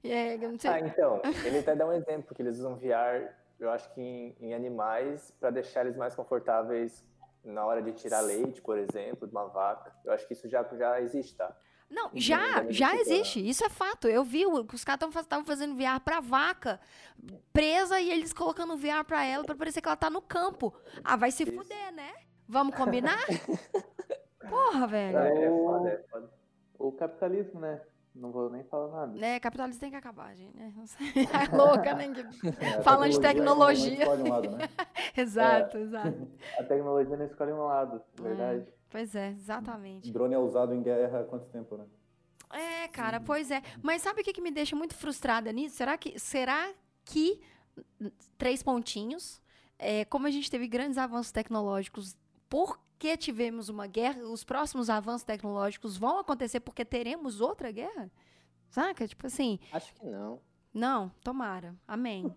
[0.04, 0.34] É,
[0.68, 4.34] ah, então, ele até dá um exemplo que eles usam VR eu acho que em,
[4.40, 7.04] em animais, para deixar eles mais confortáveis
[7.44, 9.94] na hora de tirar leite, por exemplo, de uma vaca.
[10.04, 11.56] Eu acho que isso já, já existe, tá?
[11.88, 13.46] Não, já, já existe.
[13.46, 14.08] Isso é fato.
[14.08, 16.80] Eu vi que os caras estavam fazendo VR pra vaca
[17.52, 20.74] presa e eles colocando VR pra ela pra parecer que ela tá no campo.
[21.04, 21.52] Ah, vai se isso.
[21.52, 22.12] fuder, né?
[22.48, 23.24] Vamos combinar?
[24.48, 25.18] Porra, velho.
[25.18, 26.30] É, é foda, é foda.
[26.78, 27.80] O capitalismo, né?
[28.14, 29.18] Não vou nem falar nada.
[29.18, 30.54] Né, capitalismo tem que acabar, gente.
[30.54, 30.72] Né?
[31.14, 32.12] É louca, né?
[32.60, 34.08] É, Falando de tecnologia.
[34.10, 34.68] Um lado, né?
[35.16, 36.28] exato, é, exato.
[36.58, 38.66] A tecnologia não escolhe um lado, é, verdade.
[38.90, 40.10] pois é, exatamente.
[40.10, 41.86] O drone é usado em guerra há quanto tempo, né?
[42.52, 43.62] É, cara, pois é.
[43.82, 45.76] Mas sabe o que, que me deixa muito frustrada nisso?
[45.76, 46.70] Será que, será
[47.04, 47.40] que
[48.36, 49.40] três pontinhos,
[49.78, 52.14] é, como a gente teve grandes avanços tecnológicos
[52.52, 58.10] porque tivemos uma guerra, os próximos avanços tecnológicos vão acontecer porque teremos outra guerra?
[58.68, 59.08] Saca?
[59.08, 59.58] Tipo assim.
[59.72, 60.38] Acho que não.
[60.72, 61.74] Não, tomara.
[61.88, 62.30] Amém.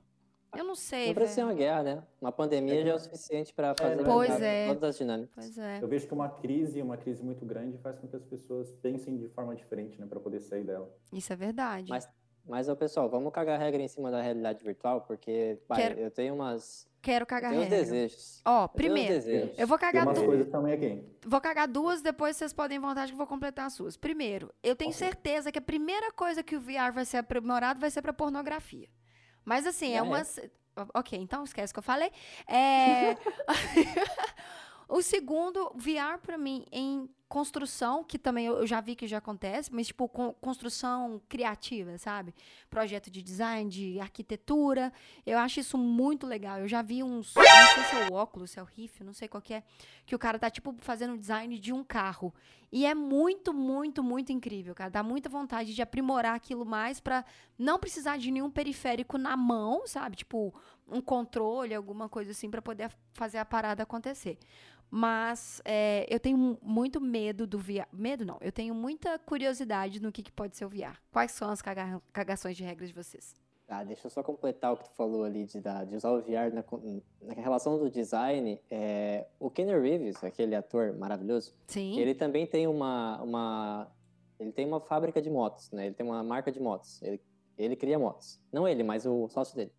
[0.56, 1.08] Eu não sei.
[1.08, 2.04] Não precisa ser uma guerra, né?
[2.22, 4.68] Uma pandemia é, já é o suficiente para é, fazer pois é.
[4.68, 5.36] todas as dinâmicas.
[5.36, 5.80] Pois é.
[5.82, 9.18] Eu vejo que uma crise, uma crise muito grande, faz com que as pessoas pensem
[9.18, 10.90] de forma diferente, né, para poder sair dela.
[11.12, 11.90] Isso é verdade.
[11.90, 12.08] Mas,
[12.48, 16.00] mas o pessoal, vamos cagar regra em cima da realidade virtual, porque pai, Quero...
[16.00, 17.78] eu tenho umas Quero cagar Tem regra.
[17.78, 18.42] desejos.
[18.44, 19.14] Ó, primeiro,
[19.56, 20.26] eu vou cagar duas.
[20.26, 21.04] coisas também aqui.
[21.24, 23.96] Vou cagar duas, depois vocês podem vontade que eu vou completar as suas.
[23.96, 25.08] Primeiro, eu tenho okay.
[25.08, 28.90] certeza que a primeira coisa que o VR vai ser aprimorado vai ser para pornografia.
[29.44, 30.20] Mas assim, é, é uma.
[30.96, 32.12] Ok, então esquece o que eu falei.
[32.48, 33.16] É...
[34.90, 39.74] o segundo, VR para mim em construção, que também eu já vi que já acontece,
[39.74, 42.34] mas tipo construção criativa, sabe?
[42.70, 44.94] Projeto de design, de arquitetura.
[45.26, 46.60] Eu acho isso muito legal.
[46.60, 49.14] Eu já vi uns, não sei se é o óculos, se é o riff, não
[49.14, 49.64] sei qual que é,
[50.06, 52.34] que o cara tá tipo fazendo design de um carro.
[52.72, 54.90] E é muito, muito, muito incrível, cara.
[54.90, 57.24] Dá muita vontade de aprimorar aquilo mais para
[57.58, 60.18] não precisar de nenhum periférico na mão, sabe?
[60.18, 60.54] Tipo
[60.88, 64.38] um controle, alguma coisa assim para poder fazer a parada acontecer.
[64.98, 67.86] Mas é, eu tenho muito medo do VR.
[67.92, 70.96] Medo não, eu tenho muita curiosidade no que, que pode ser o VR.
[71.12, 73.36] Quais são as caga cagações de regras de vocês?
[73.68, 76.54] Ah, deixa eu só completar o que tu falou ali de, de usar o VR
[76.54, 76.64] na,
[77.22, 78.58] na relação do design.
[78.72, 82.00] É, o Kenny Reeves, aquele ator maravilhoso, Sim.
[82.00, 83.92] ele também tem uma, uma
[84.40, 85.88] ele tem uma fábrica de motos, né?
[85.88, 87.02] Ele tem uma marca de motos.
[87.02, 87.20] Ele,
[87.58, 88.40] ele cria motos.
[88.50, 89.74] Não ele, mas o sócio dele.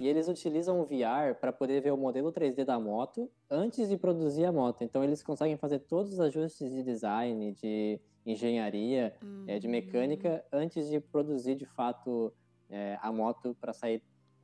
[0.00, 3.96] E eles utilizam o VR para poder ver o modelo 3D da moto antes de
[3.96, 4.82] produzir a moto.
[4.82, 9.14] Então eles conseguem fazer todos os ajustes de design, de engenharia,
[9.46, 12.32] é, de mecânica antes de produzir de fato
[12.70, 14.02] é, a moto para sair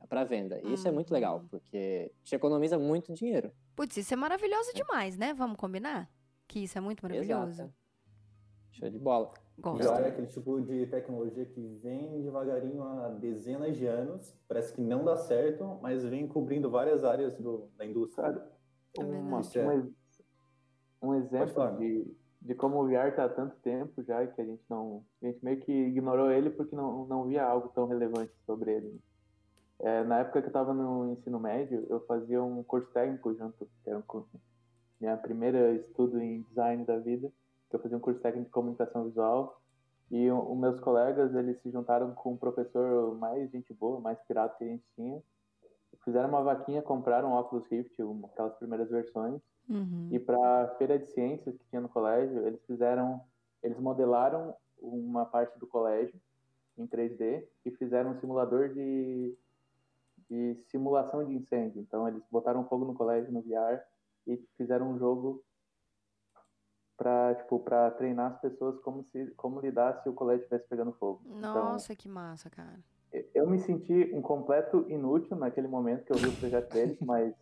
[0.09, 0.59] para venda.
[0.63, 1.47] E isso é muito legal, uhum.
[1.47, 3.51] porque te economiza muito dinheiro.
[3.75, 5.33] Putz, isso é maravilhoso demais, né?
[5.33, 6.09] Vamos combinar?
[6.47, 7.61] Que isso é muito maravilhoso.
[7.61, 7.73] Exato.
[8.75, 9.31] Show de bola.
[9.57, 9.87] Gosto.
[9.87, 15.05] é aquele tipo de tecnologia que vem devagarinho há dezenas de anos, parece que não
[15.05, 18.45] dá certo, mas vem cobrindo várias áreas do, da indústria.
[18.97, 19.93] É uma, um,
[21.01, 22.05] um exemplo de,
[22.41, 25.27] de como o VR está há tanto tempo já e que a gente não a
[25.27, 28.99] gente meio que ignorou ele porque não, não via algo tão relevante sobre ele.
[29.79, 33.69] É, na época que eu estava no ensino médio, eu fazia um curso técnico junto,
[33.83, 34.29] que era um curso,
[34.99, 37.31] minha primeira estudo em design da vida
[37.75, 39.61] eu fazia um curso técnico de comunicação visual
[40.11, 44.55] e os meus colegas eles se juntaram com um professor mais gente boa, mais pirata
[44.57, 45.21] que a gente tinha
[46.05, 50.09] fizeram uma vaquinha, compraram um Oculus Rift, uma, aquelas primeiras versões, uhum.
[50.11, 53.19] e para feira de ciências que tinha no colégio, eles fizeram,
[53.63, 56.15] eles modelaram uma parte do colégio
[56.77, 59.35] em 3D e fizeram um simulador de,
[60.29, 61.81] de simulação de incêndio.
[61.81, 63.81] Então eles botaram fogo no colégio no VR
[64.27, 65.43] e fizeram um jogo
[66.97, 70.93] para tipo para treinar as pessoas como se como lidar se o colégio estivesse pegando
[70.93, 71.21] fogo.
[71.25, 72.79] Então, Nossa, então, que massa, cara.
[73.33, 77.33] Eu me senti um completo inútil naquele momento que eu vi o projeto deles, mas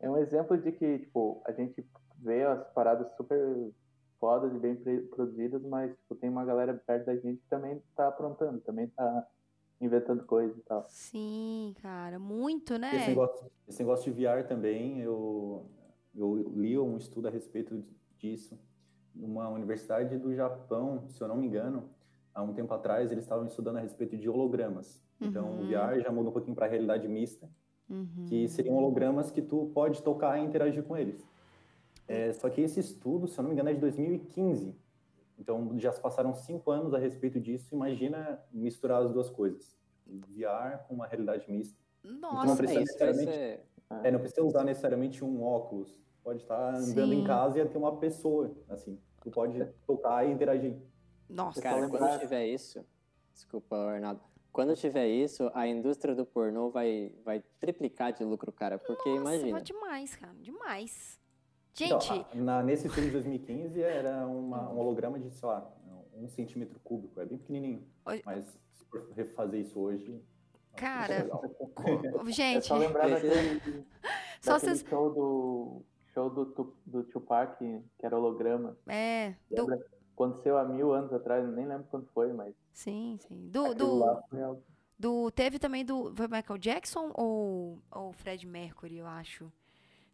[0.00, 1.86] é um exemplo de que tipo a gente
[2.18, 3.72] vê as paradas super
[4.18, 8.08] fodas e bem produzidas, mas tipo, tem uma galera perto da gente que também está
[8.08, 9.26] aprontando, também está
[9.80, 10.86] inventando coisas e tal.
[10.88, 12.94] Sim, cara, muito, né?
[12.94, 15.66] Esse negócio, esse negócio de VR também, eu,
[16.14, 17.84] eu li um estudo a respeito
[18.16, 18.56] disso
[19.14, 21.88] numa universidade do Japão, se eu não me engano,
[22.34, 25.02] há um tempo atrás eles estavam estudando a respeito de hologramas.
[25.20, 25.60] Então uhum.
[25.60, 27.48] o VR já muda um pouquinho para a realidade mista,
[27.88, 28.26] uhum.
[28.28, 31.24] que seriam hologramas que tu pode tocar e interagir com eles.
[32.08, 34.74] É, só que esse estudo, se eu não me engano, é de 2015.
[35.38, 37.74] Então já se passaram cinco anos a respeito disso.
[37.74, 41.80] Imagina misturar as duas coisas: VR com uma realidade mista.
[42.02, 43.60] Nossa, então, não precisa necessariamente, ser...
[44.02, 47.20] é, não precisa usar necessariamente um óculos pode estar andando Sim.
[47.20, 50.76] em casa e ter uma pessoa, assim, tu pode tocar e interagir.
[51.28, 52.84] Nossa, cara, quando tiver isso,
[53.32, 54.20] desculpa, Arnaldo,
[54.52, 59.36] quando tiver isso, a indústria do pornô vai, vai triplicar de lucro, cara, porque Nossa,
[59.36, 59.60] imagina.
[59.62, 61.18] demais, cara, demais.
[61.74, 62.12] Então, Gente...
[62.12, 65.72] Então, na, nesse filme de 2015 era uma, um holograma de, sei lá,
[66.14, 67.82] um centímetro cúbico, é bem pequenininho.
[68.24, 70.22] Mas se for refazer isso hoje...
[70.76, 71.28] Cara,
[72.28, 72.58] gente...
[72.58, 73.84] É só lembrar daquele,
[74.40, 74.84] só daquele vocês...
[74.88, 78.76] show do show do, do Tupac, que era holograma.
[78.86, 79.34] É.
[79.50, 79.66] Do...
[80.14, 82.54] Aconteceu há mil anos atrás, nem lembro quando foi, mas.
[82.72, 83.48] Sim, sim.
[83.48, 83.74] Do.
[83.74, 84.04] do...
[84.98, 86.14] do teve também do.
[86.14, 89.50] Foi Michael Jackson ou, ou Fred Mercury, eu acho.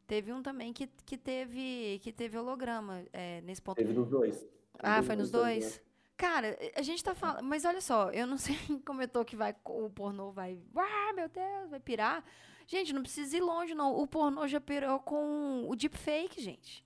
[0.06, 3.76] Teve um também que, que, teve, que teve holograma é, nesse ponto.
[3.76, 4.48] Teve nos dois.
[4.78, 5.82] Ah, foi nos dois?
[6.18, 7.44] Cara, a gente tá falando.
[7.44, 10.61] Mas olha só, eu não sei como eu tô que vai, o pornô vai.
[10.76, 12.24] Ah, meu Deus, vai pirar.
[12.66, 13.94] Gente, não precisa ir longe, não.
[13.94, 16.85] O pornô já pirou com o deepfake, gente.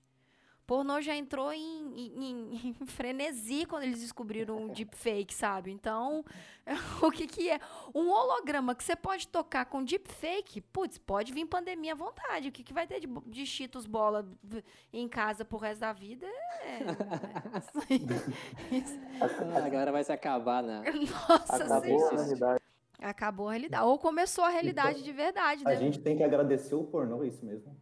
[0.65, 5.71] Pornô já entrou em, em, em, frenesi quando eles descobriram o deepfake, sabe?
[5.71, 6.23] Então,
[7.01, 7.59] o que, que é?
[7.93, 12.49] Um holograma que você pode tocar com deepfake, putz, pode vir pandemia à vontade.
[12.49, 14.25] O que, que vai ter de, de cheetos bola
[14.91, 16.25] em casa pro resto da vida?
[16.61, 16.79] É,
[19.19, 20.81] é, a galera vai se acabar, né?
[21.29, 22.63] Nossa Acabou a realidade.
[22.99, 23.85] Acabou a realidade.
[23.85, 25.63] Ou começou a realidade então, de verdade.
[25.65, 25.75] A né?
[25.75, 27.75] gente tem que agradecer o pornô, é isso mesmo.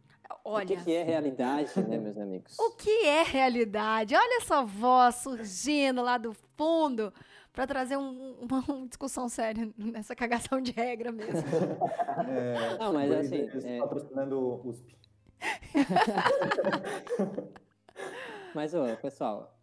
[0.44, 0.64] Olha.
[0.64, 2.58] O que, que, é realidade, né, meus amigos?
[2.58, 4.14] O que é realidade?
[4.14, 7.12] Olha essa voz surgindo lá do fundo
[7.52, 11.42] para trazer um, uma, uma, discussão séria nessa cagação de regra mesmo.
[12.28, 13.48] É, Não, mas assim.
[13.64, 13.78] É...
[13.78, 14.94] Patrocinando o USP.
[18.54, 19.58] mas, ô, pessoal,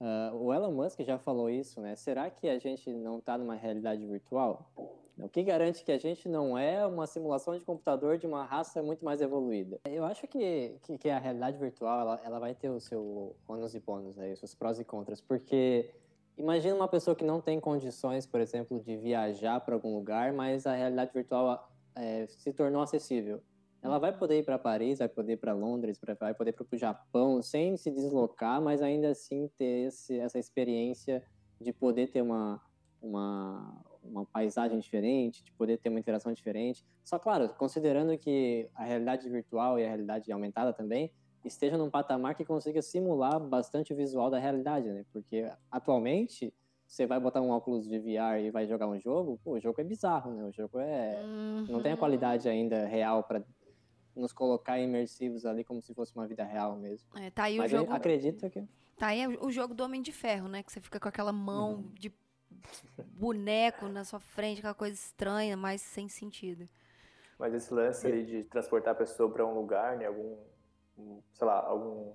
[0.00, 1.96] uh, o Elon Musk já falou isso, né?
[1.96, 4.70] Será que a gente não está numa realidade virtual?
[5.16, 8.82] O que garante que a gente não é uma simulação de computador de uma raça
[8.82, 9.80] muito mais evoluída?
[9.84, 13.74] Eu acho que, que, que a realidade virtual ela, ela vai ter o seu ônus
[13.74, 15.90] e bônus, aí, os seus prós e contras, porque
[16.36, 20.66] imagina uma pessoa que não tem condições, por exemplo, de viajar para algum lugar, mas
[20.66, 23.40] a realidade virtual é, se tornou acessível.
[23.80, 26.66] Ela vai poder ir para Paris, vai poder ir para Londres, vai poder ir para
[26.72, 31.22] o Japão, sem se deslocar, mas ainda assim ter esse, essa experiência
[31.60, 32.60] de poder ter uma,
[33.00, 36.84] uma, uma paisagem diferente, de poder ter uma interação diferente.
[37.04, 41.10] Só, claro, considerando que a realidade virtual e a realidade aumentada também
[41.44, 45.04] esteja num patamar que consiga simular bastante o visual da realidade, né?
[45.12, 46.52] Porque atualmente
[46.86, 49.80] você vai botar um óculos de VR e vai jogar um jogo, pô, o jogo
[49.80, 50.44] é bizarro, né?
[50.44, 51.66] O jogo é uhum.
[51.68, 53.42] não tem a qualidade ainda real para
[54.14, 57.06] nos colocar imersivos ali como se fosse uma vida real mesmo.
[57.16, 57.92] É, tá aí Mas o jogo.
[57.92, 58.64] Acredito que.
[58.96, 60.62] Tá aí o jogo do Homem de Ferro, né?
[60.62, 61.90] Que você fica com aquela mão uhum.
[61.94, 62.12] de
[62.98, 66.68] boneco na sua frente, aquela coisa estranha, mas sem sentido.
[67.38, 70.38] Mas esse lance de transportar a pessoa para um lugar, né, algum,
[71.32, 72.14] sei lá, algum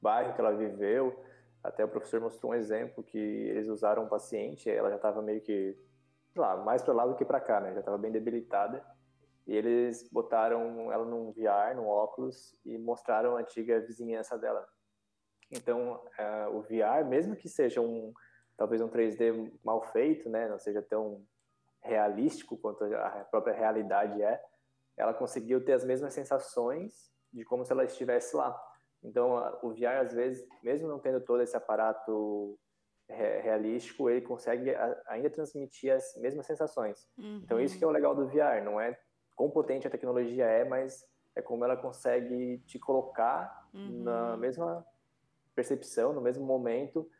[0.00, 1.24] bairro que ela viveu,
[1.62, 5.40] até o professor mostrou um exemplo que eles usaram um paciente, ela já estava meio
[5.42, 5.76] que,
[6.32, 8.84] sei lá, mais para lá do que para cá, né, já estava bem debilitada,
[9.46, 14.66] e eles botaram ela num VR, num óculos, e mostraram a antiga vizinhança dela.
[15.50, 18.14] Então, uh, o VR, mesmo que seja um
[18.60, 21.24] talvez um 3D mal feito, né, não seja tão
[21.82, 24.38] realístico quanto a própria realidade é,
[24.98, 28.54] ela conseguiu ter as mesmas sensações de como se ela estivesse lá.
[29.02, 29.32] Então,
[29.62, 32.58] o VR, às vezes, mesmo não tendo todo esse aparato
[33.08, 34.74] realístico, ele consegue
[35.06, 37.08] ainda transmitir as mesmas sensações.
[37.16, 37.40] Uhum.
[37.42, 38.94] Então, isso que é o legal do VR, não é
[39.34, 41.02] quão potente a tecnologia é, mas
[41.34, 44.02] é como ela consegue te colocar uhum.
[44.02, 44.86] na mesma
[45.54, 47.10] percepção, no mesmo momento,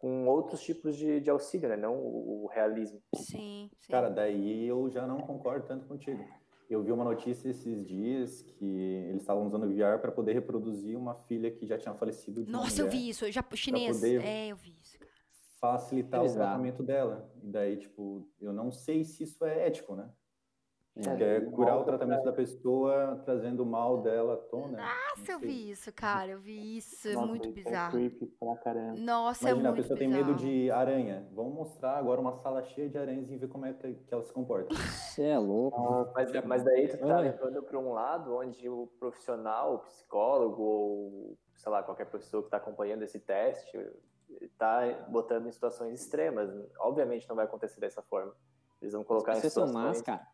[0.00, 1.76] com outros tipos de, de auxílio, né?
[1.76, 3.02] Não o, o realismo.
[3.14, 3.92] Sim, sim.
[3.92, 6.24] Cara, daí eu já não concordo tanto contigo.
[6.70, 11.14] Eu vi uma notícia esses dias que eles estavam usando VR para poder reproduzir uma
[11.14, 12.46] filha que já tinha falecido.
[12.48, 14.02] Nossa, eu vi isso, eu já chinês.
[14.02, 15.10] É, eu vi isso, cara.
[15.60, 16.40] Facilitar Exato.
[16.40, 17.30] o tratamento dela.
[17.42, 20.08] E daí, tipo, eu não sei se isso é ético, né?
[20.96, 24.76] É, é curar o tratamento da pessoa trazendo o mal dela à tona.
[24.76, 26.32] Nossa, eu vi isso, cara.
[26.32, 27.08] Eu vi isso.
[27.08, 27.98] É Nossa, muito é bizarro.
[27.98, 28.98] É pra caramba.
[28.98, 29.98] Nossa, Imagina, é muito a pessoa bizarro.
[29.98, 31.28] tem medo de aranha.
[31.32, 34.32] Vamos mostrar agora uma sala cheia de aranhas e ver como é que ela se
[34.32, 34.74] comporta.
[34.74, 36.10] Você é louco.
[36.12, 41.38] mas, mas daí tu tá levando para um lado onde o profissional, o psicólogo ou,
[41.56, 43.78] sei lá, qualquer pessoa que está acompanhando esse teste
[44.40, 46.50] está botando em situações extremas.
[46.80, 48.34] Obviamente não vai acontecer dessa forma.
[48.82, 49.70] Eles vão colocar em situações...
[49.70, 50.26] São más, cara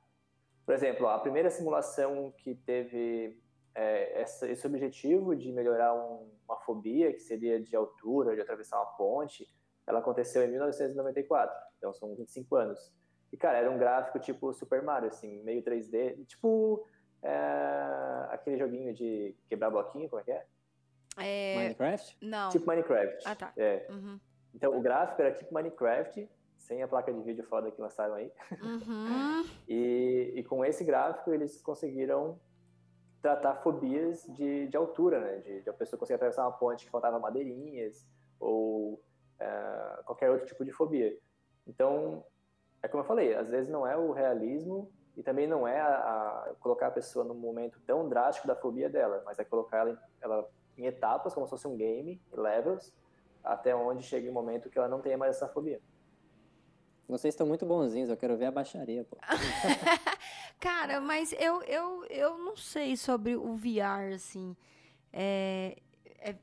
[0.67, 3.41] por exemplo, a primeira simulação que teve
[3.73, 8.77] é, essa, esse objetivo de melhorar um, uma fobia, que seria de altura, de atravessar
[8.79, 9.49] uma ponte,
[9.87, 12.93] ela aconteceu em 1994, então são 25 anos.
[13.33, 16.85] E, cara, era um gráfico tipo Super Mario, assim, meio 3D, tipo
[17.23, 20.47] é, aquele joguinho de quebrar bloquinho, como é que é?
[21.19, 21.57] é...
[21.59, 22.19] Minecraft?
[22.21, 22.51] Não.
[22.51, 23.23] Tipo Minecraft.
[23.25, 23.53] Ah, tá.
[23.57, 23.87] É.
[23.89, 24.19] Uhum.
[24.53, 26.29] Então, o gráfico era tipo Minecraft,
[26.59, 28.33] sem a placa de vídeo foda que lançaram aí.
[28.63, 29.45] Uhum.
[29.69, 32.39] e, e com esse gráfico eles conseguiram
[33.23, 35.39] tratar fobias de, de altura, né?
[35.39, 38.07] De, de a pessoa conseguir atravessar uma ponte que faltava madeirinhas
[38.39, 39.03] ou
[39.39, 41.17] é, qualquer outro tipo de fobia.
[41.67, 42.25] Então,
[42.83, 45.89] é como eu falei, às vezes não é o realismo e também não é a,
[45.89, 49.99] a colocar a pessoa num momento tão drástico da fobia dela, mas é colocar ela,
[50.21, 52.95] ela em etapas, como se fosse um game, levels,
[53.43, 55.81] até onde chega o um momento que ela não tenha mais essa fobia.
[57.09, 59.17] Vocês estão muito bonzinhos, eu quero ver a baixaria, pô.
[60.59, 64.57] Cara, mas eu, eu, eu não sei sobre o VR, assim.
[65.13, 65.77] É,
[66.19, 66.35] é,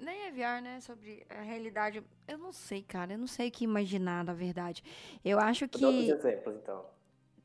[0.00, 0.80] nem é VR, né?
[0.80, 2.02] Sobre a realidade.
[2.28, 3.14] Eu não sei, cara.
[3.14, 4.84] Eu não sei o que imaginar, na verdade.
[5.24, 5.80] Eu acho que.
[5.80, 6.84] Dar exemplos, então.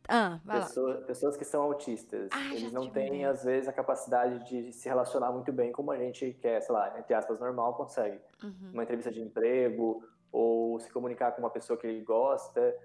[0.09, 4.47] Ah, vai Pessoa, pessoas que são autistas, ah, eles não têm, às vezes, a capacidade
[4.47, 8.17] de se relacionar muito bem como a gente quer, sei lá, entre aspas, normal, consegue.
[8.41, 8.71] Uhum.
[8.73, 10.01] Uma entrevista de emprego,
[10.32, 12.75] ou se comunicar com uma pessoa que ele gosta.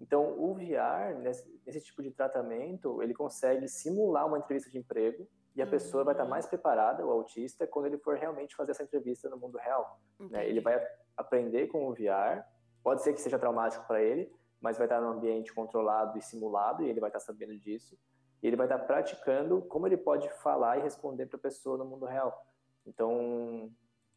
[0.00, 5.26] Então, o VR, nesse, nesse tipo de tratamento, ele consegue simular uma entrevista de emprego
[5.54, 5.70] e a uhum.
[5.70, 9.38] pessoa vai estar mais preparada, o autista, quando ele for realmente fazer essa entrevista no
[9.38, 9.98] mundo real.
[10.20, 10.46] Né?
[10.46, 10.78] Ele vai
[11.16, 12.44] aprender com o VR,
[12.82, 14.30] pode ser que seja traumático para ele,
[14.60, 17.98] mas vai estar num ambiente controlado e simulado, e ele vai estar sabendo disso.
[18.42, 21.86] E ele vai estar praticando como ele pode falar e responder para a pessoa no
[21.86, 22.46] mundo real.
[22.84, 23.70] Então,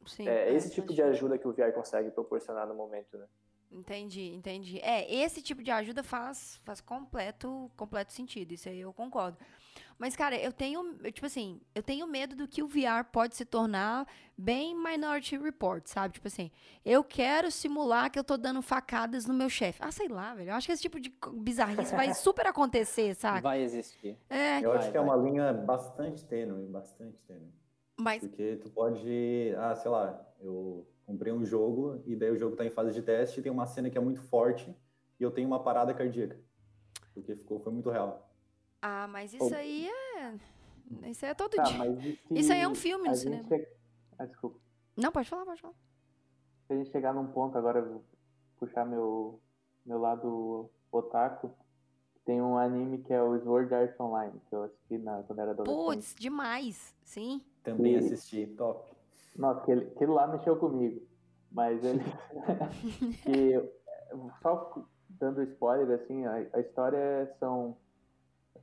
[0.05, 3.25] Sim, é, é esse tipo de ajuda que o VR consegue proporcionar no momento, né?
[3.71, 4.79] Entendi, entendi.
[4.79, 9.37] É, esse tipo de ajuda faz, faz completo, completo sentido, isso aí eu concordo.
[9.97, 13.45] Mas, cara, eu tenho, tipo assim, eu tenho medo do que o VR pode se
[13.45, 16.15] tornar bem Minority Report, sabe?
[16.15, 16.49] Tipo assim,
[16.85, 19.79] eu quero simular que eu tô dando facadas no meu chefe.
[19.83, 20.49] Ah, sei lá, velho.
[20.49, 23.41] Eu acho que esse tipo de bizarrice vai super acontecer, sabe?
[23.41, 24.17] Vai existir.
[24.29, 24.59] É.
[24.59, 25.07] Eu vai, acho que vai.
[25.07, 27.51] é uma linha bastante tênue, bastante tênue.
[27.99, 28.21] Mas...
[28.21, 32.65] Porque tu pode, ah, sei lá, eu comprei um jogo e daí o jogo está
[32.65, 34.73] em fase de teste e tem uma cena que é muito forte
[35.19, 36.39] e eu tenho uma parada cardíaca.
[37.13, 38.31] Porque ficou, foi muito real.
[38.81, 41.09] Ah, mas isso aí é.
[41.09, 42.17] Isso aí é todo tá, dia.
[42.31, 43.45] Isso aí é um filme no cinema.
[43.53, 43.69] É...
[44.17, 44.57] Ah, desculpa.
[44.95, 45.73] Não, pode falar, pode falar.
[46.67, 48.03] Se a gente chegar num ponto agora, eu vou
[48.57, 49.41] puxar meu,
[49.85, 51.51] meu lado otaku.
[52.23, 55.51] Tem um anime que é o Sword Art Online, que eu assisti na, quando era
[55.51, 55.85] adolescente.
[55.85, 57.41] Putz, demais, sim.
[57.64, 58.91] Também assisti, top.
[59.36, 61.01] Nossa, aquele, aquele lá mexeu comigo.
[61.51, 62.03] Mas ele.
[63.24, 63.72] que,
[64.41, 67.76] só dando spoiler, assim, a, a história são,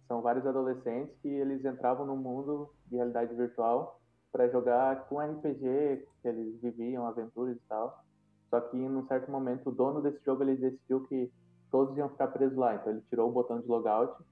[0.07, 4.01] são vários adolescentes que eles entravam no mundo de realidade virtual
[4.33, 8.05] para jogar com RPG, que eles viviam aventuras e tal.
[8.51, 11.33] Só que em um certo momento o dono desse jogo ele decidiu que
[11.71, 14.23] todos iam ficar presos lá, então ele tirou o botão de logout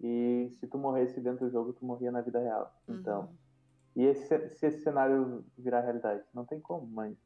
[0.00, 2.74] e se tu morresse dentro do jogo tu morria na vida real.
[2.88, 3.28] Então, Uhum.
[3.94, 7.16] E esse, se esse cenário virar realidade, não tem como, mas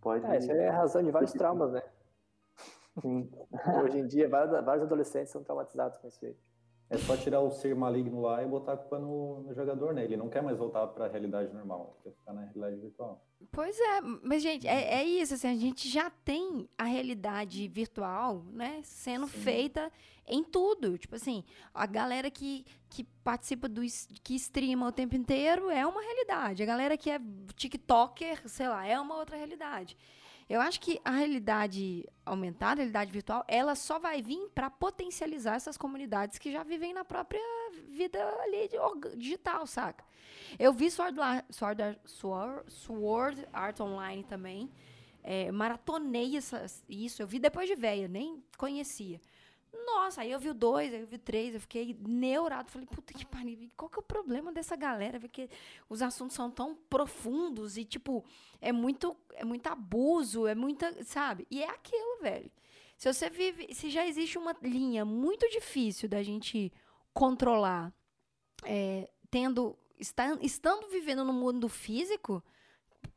[0.00, 0.24] pode.
[0.26, 1.82] É, isso é a razão de vários traumas, né?
[3.00, 3.30] Sim.
[3.84, 6.36] Hoje em dia, vários, vários adolescentes são traumatizados com isso aí.
[6.90, 10.04] É só tirar o ser maligno lá e botar a culpa no, no jogador, né?
[10.04, 13.24] Ele não quer mais voltar para a realidade normal, quer ficar na realidade virtual.
[13.50, 18.44] Pois é, mas, gente, é, é isso, assim, a gente já tem a realidade virtual,
[18.52, 19.40] né, sendo Sim.
[19.40, 19.92] feita
[20.26, 20.96] em tudo.
[20.96, 23.82] Tipo assim, a galera que, que participa do
[24.22, 26.62] que streama o tempo inteiro é uma realidade.
[26.62, 27.20] A galera que é
[27.56, 29.96] TikToker, sei lá, é uma outra realidade.
[30.48, 35.54] Eu acho que a realidade aumentada, a realidade virtual, ela só vai vir para potencializar
[35.54, 37.40] essas comunidades que já vivem na própria
[37.88, 38.68] vida ali
[39.16, 40.04] digital, saca?
[40.58, 41.18] Eu vi Sword,
[41.50, 44.70] Sword, Sword, Sword Art Online também.
[45.22, 47.22] É, maratonei essa, isso.
[47.22, 49.20] Eu vi depois de velha, nem conhecia.
[49.86, 52.70] Nossa, aí eu vi o dois, aí eu vi o três, eu fiquei neurado.
[52.70, 55.18] Falei, puta que pariu, qual que é o problema dessa galera?
[55.18, 55.48] Porque
[55.88, 58.24] os assuntos são tão profundos e, tipo,
[58.60, 61.46] é muito, é muito abuso, é muita, sabe?
[61.50, 62.50] E é aquilo, velho.
[62.96, 66.72] Se você vive, se já existe uma linha muito difícil da gente
[67.12, 67.92] controlar,
[68.64, 72.42] é, tendo, está, estando vivendo no mundo físico,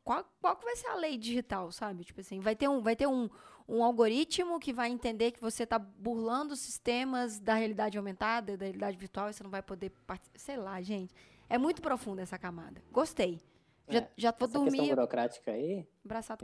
[0.04, 2.04] qual, qual que vai ser a lei digital, sabe?
[2.04, 3.30] Tipo assim, vai ter um, vai ter um,
[3.68, 8.66] um algoritmo que vai entender que você está burlando os sistemas da realidade aumentada, da
[8.66, 10.40] realidade virtual, e você não vai poder participar.
[10.40, 11.14] Sei lá, gente.
[11.50, 12.82] É muito profunda essa camada.
[12.92, 13.40] Gostei.
[13.88, 14.72] Já, é, já vou essa dormir.
[14.72, 15.88] questão burocrática aí.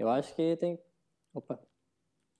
[0.01, 0.79] Eu acho que tem.
[1.34, 1.59] Opa.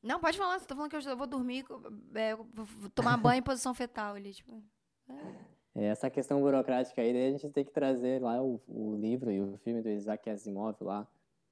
[0.02, 0.60] Não, pode falar.
[0.60, 1.66] Você tá falando que eu vou dormir,
[2.14, 4.34] é, vou tomar banho em posição fetal ali.
[4.34, 4.64] Tipo.
[5.10, 5.52] É.
[5.74, 9.42] É, essa questão burocrática aí, a gente tem que trazer lá o, o livro e
[9.42, 11.08] o filme do Isaac Asimov lá,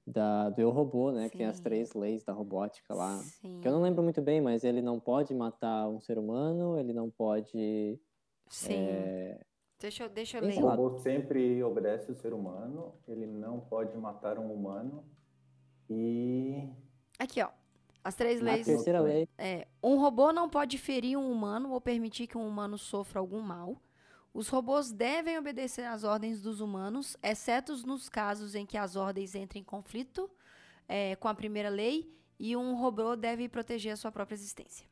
[0.05, 1.23] da, do Eu Robô, né?
[1.23, 1.29] Sim.
[1.29, 3.17] Que tem as três leis da robótica lá.
[3.17, 3.59] Sim.
[3.61, 6.93] Que eu não lembro muito bem, mas ele não pode matar um ser humano, ele
[6.93, 7.99] não pode.
[8.49, 8.73] Sim.
[8.73, 9.39] É...
[9.79, 10.57] Deixa eu, deixa eu ler.
[10.57, 15.05] O robô sempre obedece o ser humano, ele não pode matar um humano
[15.89, 16.67] e.
[17.17, 17.49] Aqui, ó.
[18.03, 18.67] As três leis.
[18.67, 19.27] A terceira lei.
[19.37, 23.39] É, um robô não pode ferir um humano ou permitir que um humano sofra algum
[23.39, 23.77] mal.
[24.33, 29.35] Os robôs devem obedecer às ordens dos humanos, exceto nos casos em que as ordens
[29.35, 30.29] entrem em conflito
[30.87, 34.87] é, com a primeira lei e um robô deve proteger a sua própria existência.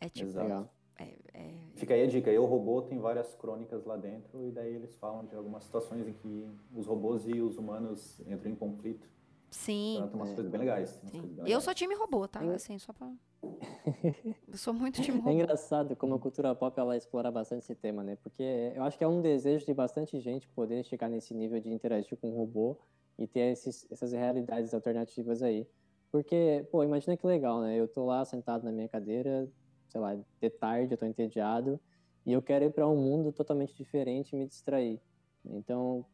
[0.00, 0.30] É tipo.
[0.30, 0.70] Exato.
[0.98, 1.54] É, é...
[1.74, 2.32] Fica aí a dica.
[2.32, 6.06] E o robô tem várias crônicas lá dentro e daí eles falam de algumas situações
[6.08, 9.06] em que os robôs e os humanos entram em conflito.
[9.50, 9.96] Sim.
[9.96, 10.34] Então, tem umas é.
[10.34, 10.92] coisas bem legais.
[10.92, 11.50] Coisas bem legais.
[11.50, 12.40] Eu sou time robô, tá?
[12.54, 13.12] Assim, só pra...
[14.48, 15.30] Eu sou muito robô.
[15.30, 18.16] É engraçado como a cultura pop ela explora bastante esse tema, né?
[18.22, 18.42] Porque
[18.74, 22.16] eu acho que é um desejo de bastante gente poder chegar nesse nível de interagir
[22.18, 22.76] com o robô
[23.18, 25.66] e ter esses, essas realidades alternativas aí.
[26.10, 27.76] Porque, pô, imagina que legal, né?
[27.76, 29.48] Eu tô lá sentado na minha cadeira,
[29.88, 31.80] sei lá, de tarde, eu tô entediado,
[32.24, 35.00] e eu quero ir para um mundo totalmente diferente e me distrair.
[35.44, 36.04] Então,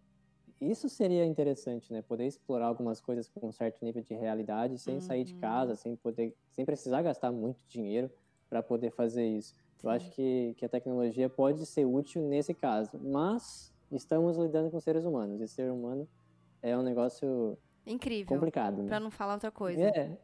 [0.71, 2.03] isso seria interessante, né?
[2.03, 5.01] Poder explorar algumas coisas com um certo nível de realidade, sem uhum.
[5.01, 8.11] sair de casa, sem poder, sem precisar gastar muito dinheiro
[8.49, 9.55] para poder fazer isso.
[9.55, 9.87] Sim.
[9.87, 14.79] Eu acho que, que a tecnologia pode ser útil nesse caso, mas estamos lidando com
[14.79, 15.41] seres humanos.
[15.41, 16.09] E ser humano
[16.63, 18.83] é um negócio incrível, complicado.
[18.83, 18.89] Né?
[18.89, 19.83] Para não falar outra coisa.
[19.83, 20.17] É.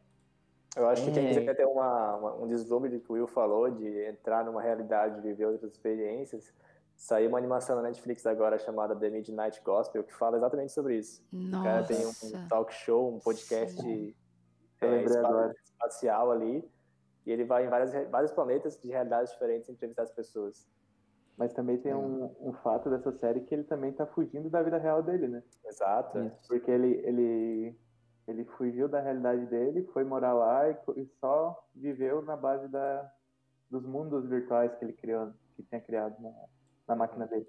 [0.77, 1.33] Eu acho que quem é.
[1.33, 5.19] quiser ter uma, uma, um deslumbre do que o Will falou, de entrar numa realidade,
[5.19, 6.53] viver outras experiências,
[6.99, 11.25] Saiu uma animação na Netflix agora chamada The Midnight Gospel, que fala exatamente sobre isso.
[11.31, 11.57] Nossa.
[11.57, 13.81] O cara tem um talk show, um podcast
[14.81, 15.03] é,
[15.63, 16.61] espacial ali,
[17.25, 20.67] e ele vai em várias, vários planetas de realidades diferentes entrevistar as pessoas.
[21.37, 24.77] Mas também tem um, um, fato dessa série que ele também tá fugindo da vida
[24.77, 25.41] real dele, né?
[25.65, 26.19] Exato.
[26.19, 26.49] Isso.
[26.49, 27.79] Porque ele, ele,
[28.27, 33.09] ele fugiu da realidade dele, foi morar lá e, e só viveu na base da,
[33.71, 36.29] dos mundos virtuais que ele criou, que tinha criado na,
[36.89, 37.47] na máquina dele.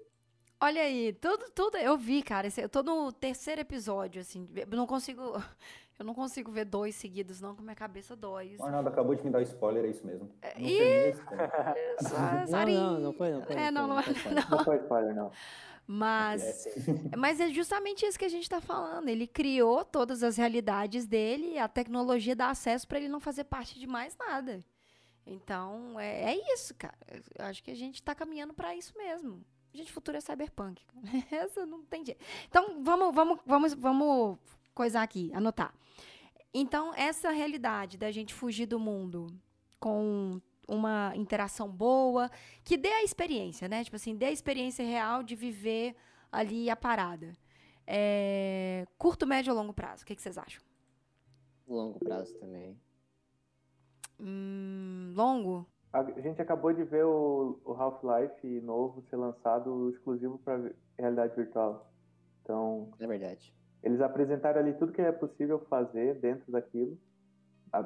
[0.59, 2.47] Olha aí, tudo, tudo, eu vi, cara.
[2.55, 4.47] eu tô no terceiro episódio, assim.
[4.55, 5.21] Eu não consigo.
[5.99, 8.55] Eu não consigo ver dois seguidos, não, que minha cabeça dói.
[8.57, 10.31] O Arnaldo acabou de me dar spoiler, é isso mesmo.
[10.41, 11.13] É, não e...
[12.49, 13.55] não, não, não foi, não foi.
[13.55, 14.57] É, não, não, não, não.
[14.57, 15.31] Não foi spoiler, não.
[15.85, 16.73] Mas, é,
[17.17, 19.09] mas é justamente isso que a gente está falando.
[19.09, 23.79] Ele criou todas as realidades dele, a tecnologia dá acesso para ele não fazer parte
[23.79, 24.63] de mais nada.
[25.25, 26.97] Então, é, é isso, cara.
[27.37, 29.43] Eu acho que a gente está caminhando para isso mesmo.
[29.73, 30.83] A gente, futuro é cyberpunk.
[31.31, 32.23] Essa não tem jeito.
[32.47, 34.37] Então, vamos, vamos, vamos, vamos
[34.73, 35.73] coisar aqui, anotar.
[36.53, 39.27] Então, essa realidade da gente fugir do mundo
[39.79, 42.29] com uma interação boa,
[42.63, 43.83] que dê a experiência, né?
[43.83, 45.95] Tipo assim, dê a experiência real de viver
[46.31, 47.33] ali a parada.
[47.85, 48.85] É...
[48.97, 50.03] Curto, médio ou longo prazo?
[50.03, 50.61] O que, que vocês acham?
[51.67, 52.77] Longo prazo também.
[54.21, 55.67] Hum, longo?
[55.91, 61.91] A gente acabou de ver o, o Half-Life novo ser lançado exclusivo para realidade virtual.
[62.41, 62.91] Então.
[62.99, 63.53] É verdade.
[63.83, 66.97] Eles apresentaram ali tudo que é possível fazer dentro daquilo,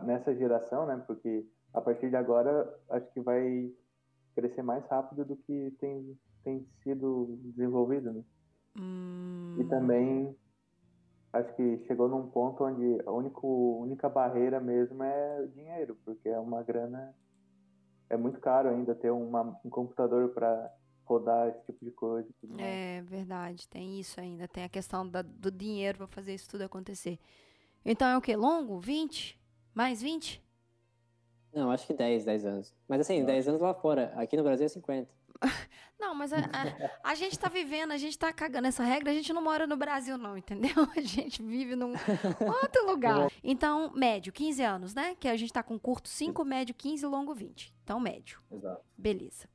[0.04, 1.02] nessa geração, né?
[1.08, 3.72] Porque a partir de agora, acho que vai
[4.36, 8.24] crescer mais rápido do que tem, tem sido desenvolvido, né?
[8.78, 9.56] Hum...
[9.58, 10.36] E também
[11.36, 13.48] acho que chegou num ponto onde a único,
[13.82, 17.14] única barreira mesmo é o dinheiro, porque é uma grana
[18.10, 20.72] é muito caro ainda ter uma, um computador para
[21.04, 22.28] rodar esse tipo de coisa.
[22.60, 24.48] É verdade, tem isso ainda.
[24.48, 27.20] Tem a questão da, do dinheiro para fazer isso tudo acontecer.
[27.84, 28.36] Então é o que?
[28.36, 28.80] Longo?
[28.80, 29.40] 20?
[29.74, 30.44] Mais 20?
[31.54, 32.74] Não, acho que 10, 10 anos.
[32.88, 33.26] Mas assim, Não.
[33.26, 34.14] 10 anos lá fora.
[34.16, 35.10] Aqui no Brasil é 50.
[36.00, 39.14] Não, mas a, a, a, gente tá vivendo, a gente tá cagando essa regra, a
[39.14, 40.70] gente não mora no Brasil, não, entendeu?
[40.96, 41.94] A gente vive num
[42.62, 43.32] outro lugar.
[43.42, 45.16] Então, médio, 15 anos, né?
[45.18, 47.74] Que a gente tá com curto 5, médio 15 longo 20.
[47.84, 48.42] Então, médio.
[48.52, 48.84] Exato.
[48.98, 49.48] Beleza.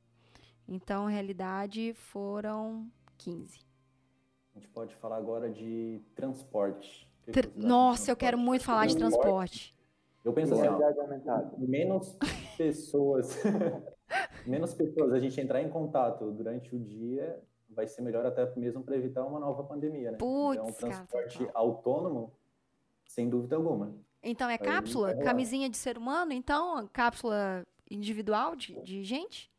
[0.67, 3.59] Então, realidade, foram 15.
[4.55, 7.07] A gente pode falar agora de transporte.
[7.31, 9.75] Tr Nossa, eu quero muito falar de transporte.
[10.23, 12.17] Eu penso assim, ó, menos
[12.57, 13.37] pessoas,
[14.45, 18.83] menos pessoas a gente entrar em contato durante o dia vai ser melhor até mesmo
[18.83, 20.17] para evitar uma nova pandemia, né?
[20.17, 22.31] Puts, então, transporte cara, autônomo,
[23.07, 23.95] sem dúvida alguma.
[24.21, 29.51] Então é cápsula, camisinha de ser humano, então cápsula individual de, de gente?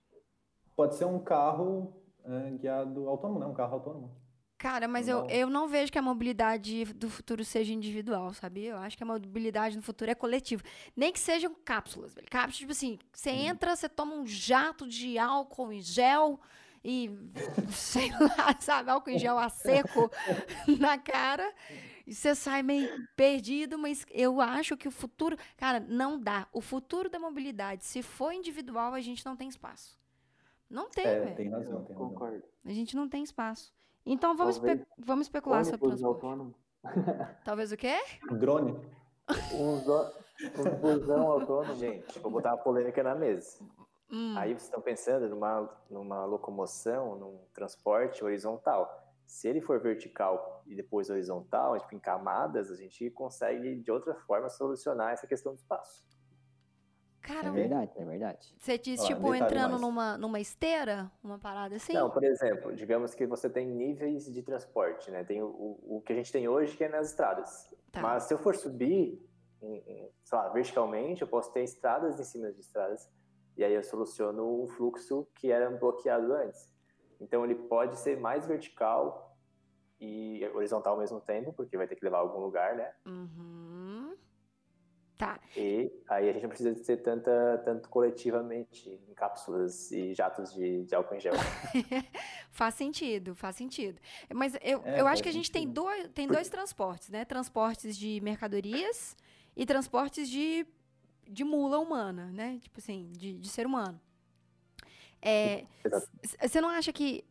[0.76, 1.92] Pode ser um carro
[2.24, 3.46] é, guiado autônomo, né?
[3.46, 4.21] Um carro autônomo.
[4.62, 8.66] Cara, mas eu, eu não vejo que a mobilidade do futuro seja individual, sabe?
[8.66, 10.62] Eu acho que a mobilidade no futuro é coletiva.
[10.94, 12.28] Nem que sejam cápsulas, velho.
[12.30, 13.46] Cápsulas, tipo assim, você hum.
[13.48, 16.38] entra, você toma um jato de álcool em gel
[16.84, 17.10] e,
[17.74, 20.08] sei lá, sabe, álcool em gel a seco
[20.78, 21.52] na cara
[22.06, 26.46] e você sai meio perdido, mas eu acho que o futuro, cara, não dá.
[26.52, 29.98] O futuro da mobilidade, se for individual, a gente não tem espaço.
[30.70, 31.34] Não tem, é, velho.
[31.34, 32.10] Tem razão, tem razão.
[32.10, 32.44] Concordo.
[32.64, 33.74] A gente não tem espaço.
[34.04, 36.04] Então vamos, espe vamos especular sobre transporte.
[36.04, 36.54] Autônomo.
[37.44, 37.98] Talvez o quê?
[38.32, 38.72] Drone.
[39.54, 41.74] Um, um busão autônomo.
[41.76, 43.58] Gente, vou botar uma polêmica na mesa.
[44.10, 44.34] Hum.
[44.36, 49.00] Aí vocês estão pensando numa, numa locomoção, num transporte horizontal.
[49.24, 54.14] Se ele for vertical e depois horizontal, tipo, em camadas, a gente consegue de outra
[54.14, 56.04] forma solucionar essa questão do espaço.
[57.22, 58.54] Cara, é verdade, é verdade.
[58.58, 61.92] Você diz, Olha, tipo, entrando numa, numa esteira, uma parada assim?
[61.92, 65.22] Não, por exemplo, digamos que você tem níveis de transporte, né?
[65.22, 67.72] Tem o, o que a gente tem hoje, que é nas estradas.
[67.92, 68.02] Tá.
[68.02, 69.24] Mas se eu for subir,
[69.62, 73.08] em, em, sei lá, verticalmente, eu posso ter estradas em cima de estradas.
[73.56, 76.72] E aí eu soluciono um fluxo que era bloqueado antes.
[77.20, 79.36] Então ele pode ser mais vertical
[80.00, 82.92] e horizontal ao mesmo tempo, porque vai ter que levar a algum lugar, né?
[83.06, 83.61] Uhum.
[85.22, 85.38] Tá.
[85.56, 90.82] E aí a gente não precisa ser tanta, tanto coletivamente em cápsulas e jatos de,
[90.82, 91.34] de álcool em gel.
[92.50, 94.00] faz sentido, faz sentido.
[94.34, 97.24] Mas eu, é, eu acho que a gente tem dois, tem dois transportes, né?
[97.24, 99.16] Transportes de mercadorias
[99.56, 100.66] e transportes de,
[101.28, 102.58] de mula humana, né?
[102.60, 104.00] Tipo assim, de, de ser humano.
[105.24, 105.66] É,
[106.40, 107.24] você não acha que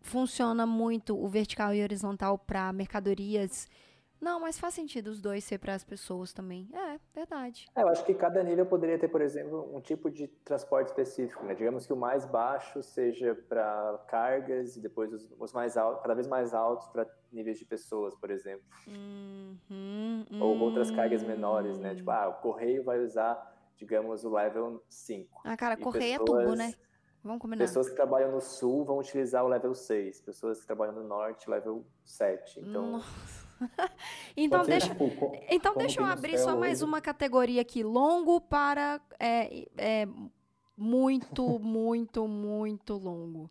[0.00, 3.68] funciona muito o vertical e horizontal para mercadorias
[4.20, 6.68] não, mas faz sentido os dois ser para as pessoas também.
[6.72, 7.68] É, verdade.
[7.74, 11.44] É, eu acho que cada nível poderia ter, por exemplo, um tipo de transporte específico,
[11.44, 11.54] né?
[11.54, 16.14] Digamos que o mais baixo seja para cargas e depois os, os, mais altos, cada
[16.14, 18.64] vez mais altos para níveis de pessoas, por exemplo.
[18.88, 21.94] Uhum, Ou outras cargas menores, né?
[21.94, 25.42] Tipo, ah, o correio vai usar, digamos, o level 5.
[25.44, 26.42] Ah, cara, correio pessoas...
[26.42, 26.74] é tubo, né?
[27.22, 27.64] Vamos combinar.
[27.64, 31.50] Pessoas que trabalham no sul vão utilizar o level 6, pessoas que trabalham no norte,
[31.50, 32.60] level 7.
[32.60, 33.45] Então, Nossa.
[34.36, 37.82] então, deixa, tipo, então deixa eu abrir só mais uma categoria aqui.
[37.82, 40.08] Longo para é, é,
[40.76, 43.50] muito, muito, muito longo.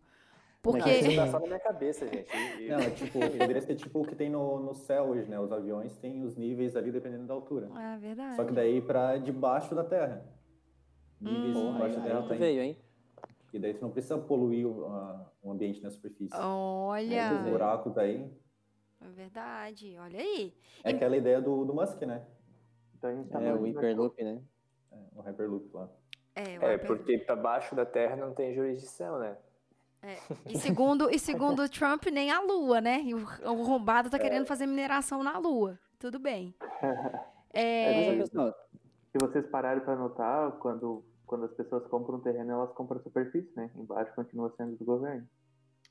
[0.62, 0.90] Porque...
[0.90, 2.28] Isso tá só na minha cabeça, gente.
[2.68, 5.38] Não, é tipo, deveria ser tipo o que tem no, no céu hoje, né?
[5.38, 7.68] Os aviões têm os níveis ali dependendo da altura.
[7.94, 8.36] É verdade.
[8.36, 10.26] Só que daí para debaixo da terra.
[11.20, 12.22] Níveis hum, debaixo da terra.
[12.28, 12.38] Tem.
[12.38, 12.78] Veio, hein?
[13.52, 16.36] E daí você não precisa poluir o, a, o ambiente na superfície.
[16.36, 17.32] Olha!
[17.32, 18.28] Os buracos aí
[19.06, 20.54] é verdade, olha aí.
[20.84, 20.94] É e...
[20.94, 22.24] aquela ideia do, do Musk, né?
[22.96, 24.40] Então, tá é o Hyperloop, né?
[24.90, 25.88] É, o Hyperloop lá.
[26.34, 29.36] É, é porque para baixo da Terra não tem jurisdição, né?
[30.02, 30.16] É.
[30.46, 33.00] E segundo e segundo Trump, nem a Lua, né?
[33.02, 34.20] E o, o rombado tá é.
[34.20, 35.78] querendo fazer mineração na Lua.
[35.98, 36.54] Tudo bem.
[37.58, 38.18] É...
[38.18, 42.98] é se vocês pararem para notar, quando, quando as pessoas compram um terreno, elas compram
[42.98, 43.70] a superfície, né?
[43.74, 45.26] Embaixo continua sendo do governo.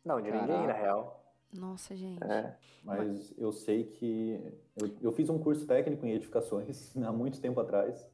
[0.06, 0.46] Não, de Caraca.
[0.46, 1.25] ninguém, na real.
[1.54, 2.24] Nossa, gente.
[2.24, 4.40] É, mas eu sei que.
[4.76, 8.10] Eu, eu fiz um curso técnico em edificações há muito tempo atrás.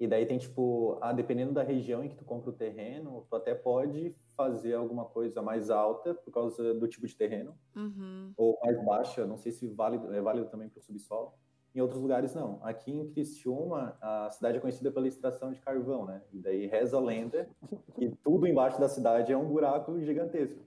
[0.00, 3.34] E daí tem, tipo, ah, dependendo da região em que tu compra o terreno, tu
[3.34, 7.58] até pode fazer alguma coisa mais alta por causa do tipo de terreno.
[7.74, 8.32] Uhum.
[8.36, 11.32] Ou mais baixa, não sei se válido, é válido também para o subsolo.
[11.74, 12.60] Em outros lugares, não.
[12.62, 16.22] Aqui em Criciúma, a cidade é conhecida pela extração de carvão, né?
[16.32, 17.48] E daí reza a lenda
[17.94, 20.60] que tudo embaixo da cidade é um buraco gigantesco.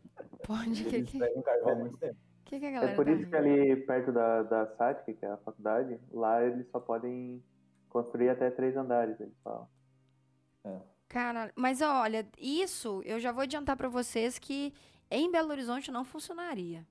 [0.46, 1.24] Pode que que...
[1.24, 2.18] um carvão há muito tempo.
[2.46, 5.38] Que que é por tá isso que ali perto da, da SATIC, que é a
[5.38, 7.42] faculdade, lá eles só podem
[7.88, 9.70] construir até três andares, eles falam.
[10.66, 10.80] É.
[11.08, 14.74] Cara, mas olha, isso eu já vou adiantar para vocês que
[15.10, 16.86] em Belo Horizonte não funcionaria.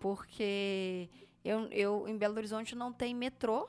[0.00, 1.08] Porque
[1.44, 3.68] eu, eu em Belo Horizonte não tem metrô.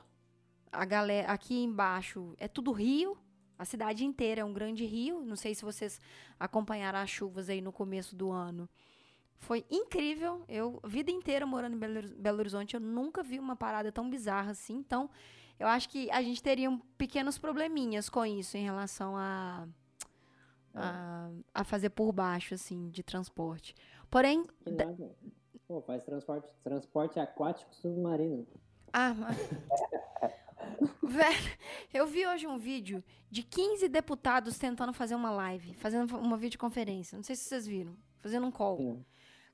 [0.72, 3.16] A galera aqui embaixo é tudo rio.
[3.58, 5.22] A cidade inteira é um grande rio.
[5.24, 6.00] Não sei se vocês
[6.38, 8.68] acompanharam as chuvas aí no começo do ano.
[9.38, 10.44] Foi incrível.
[10.48, 14.08] Eu, a vida inteira morando em Belo, Belo Horizonte, eu nunca vi uma parada tão
[14.08, 14.74] bizarra assim.
[14.74, 15.10] Então,
[15.58, 19.66] eu acho que a gente teria um, pequenos probleminhas com isso em relação a,
[20.74, 23.74] a, a, fazer por baixo, assim, de transporte.
[24.10, 24.46] Porém.
[25.66, 28.46] Pô, faz transporte, transporte aquático submarino.
[28.92, 29.36] Ah, mas.
[31.02, 31.58] Velho,
[31.92, 37.16] eu vi hoje um vídeo de 15 deputados tentando fazer uma live, fazendo uma videoconferência.
[37.16, 37.96] Não sei se vocês viram.
[38.20, 38.76] Fazendo um call.
[38.76, 39.04] Sim.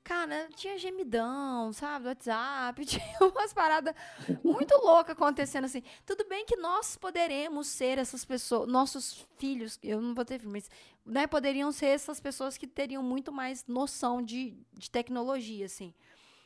[0.03, 2.07] Cara, tinha gemidão, sabe?
[2.07, 3.95] WhatsApp, tinha umas paradas
[4.43, 5.81] muito loucas acontecendo assim.
[6.05, 10.51] Tudo bem que nós poderemos ser essas pessoas, nossos filhos, eu não vou ter filho,
[10.51, 10.69] mas
[11.05, 15.93] né, poderiam ser essas pessoas que teriam muito mais noção de, de tecnologia, assim.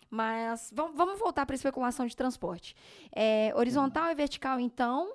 [0.10, 2.76] Mas vamos, voltar para a especulação de transporte.
[3.12, 5.14] É, horizontal e vertical, então,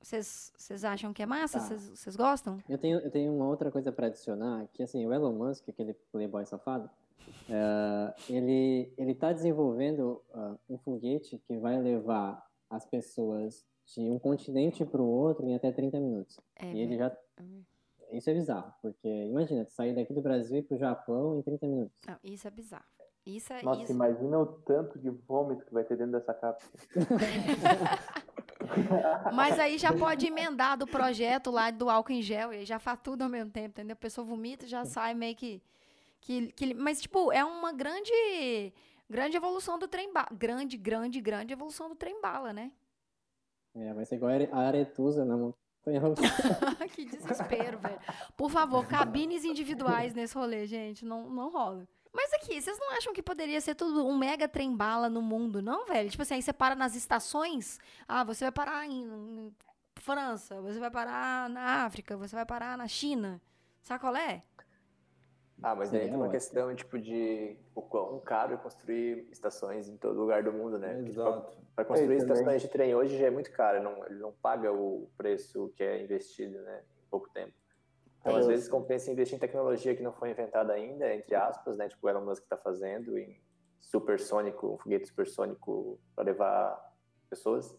[0.00, 1.60] vocês acham que é massa?
[1.60, 2.22] Vocês tá.
[2.22, 2.58] gostam?
[2.68, 5.94] Eu tenho, eu tenho uma outra coisa para adicionar, que assim, o Elon Musk, aquele
[6.10, 6.90] playboy safado,
[7.48, 13.64] uh, ele ele está desenvolvendo uh, um foguete que vai levar as pessoas
[13.94, 16.40] de um continente para o outro em até 30 minutos.
[16.56, 17.62] É, e ele já uhum.
[18.12, 22.00] isso é bizarro, porque imagina, sair daqui do Brasil para o Japão em 30 minutos.
[22.06, 22.84] Não, isso é bizarro.
[23.26, 23.92] Isso é, Nossa, isso...
[23.92, 26.72] imagina o tanto de vômito que vai ter dentro dessa cápsula.
[29.34, 32.98] Mas aí já pode emendar do projeto lá do álcool em gel e já faz
[33.02, 33.94] tudo ao mesmo tempo, entendeu?
[33.94, 35.60] A pessoa vomita e já sai meio que,
[36.20, 36.74] que, que.
[36.74, 38.72] Mas, tipo, é uma grande.
[39.08, 40.28] Grande evolução do trem bala.
[40.32, 42.72] Grande, grande, grande evolução do trem bala, né?
[43.74, 45.56] É, vai ser igual a Aretusa na montanha
[46.94, 48.00] Que desespero, velho.
[48.36, 51.04] Por favor, cabines individuais nesse rolê, gente.
[51.04, 51.86] Não, não rola.
[52.12, 55.60] Mas aqui, vocês não acham que poderia ser tudo um mega trem bala no mundo,
[55.60, 56.08] não, velho?
[56.08, 57.78] Tipo assim, aí você para nas estações.
[58.08, 59.54] Ah, você vai parar em, em
[59.96, 63.40] França, você vai parar na África, você vai parar na China.
[63.82, 64.42] Sabe qual é?
[65.66, 69.96] Ah, mas daí é uma questão, tipo, de o quão caro é construir estações em
[69.96, 71.02] todo lugar do mundo, né?
[71.04, 71.50] Exato.
[71.50, 74.30] Tipo, para construir é, estações de trem hoje já é muito caro, não, ele não
[74.30, 76.84] paga o preço que é investido, né?
[77.04, 77.52] Em pouco tempo.
[78.20, 81.88] Então, às vezes, compensa investir em tecnologia que não foi inventada ainda, entre aspas, né?
[81.88, 83.36] Tipo o Elon Musk está fazendo em
[83.80, 86.94] supersônico, um foguete supersônico para levar
[87.28, 87.76] pessoas,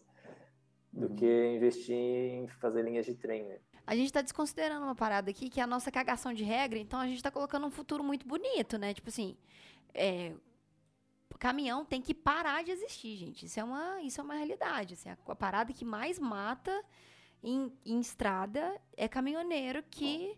[0.92, 1.16] do uhum.
[1.16, 3.58] que investir em fazer linhas de trem, né?
[3.88, 7.00] A gente está desconsiderando uma parada aqui, que é a nossa cagação de regra, então
[7.00, 8.92] a gente está colocando um futuro muito bonito, né?
[8.92, 9.34] Tipo assim,
[9.94, 10.34] é,
[11.38, 13.46] caminhão tem que parar de existir, gente.
[13.46, 14.92] Isso é uma, isso é uma realidade.
[14.92, 16.84] Assim, a, a parada que mais mata
[17.42, 20.36] em, em estrada é caminhoneiro que.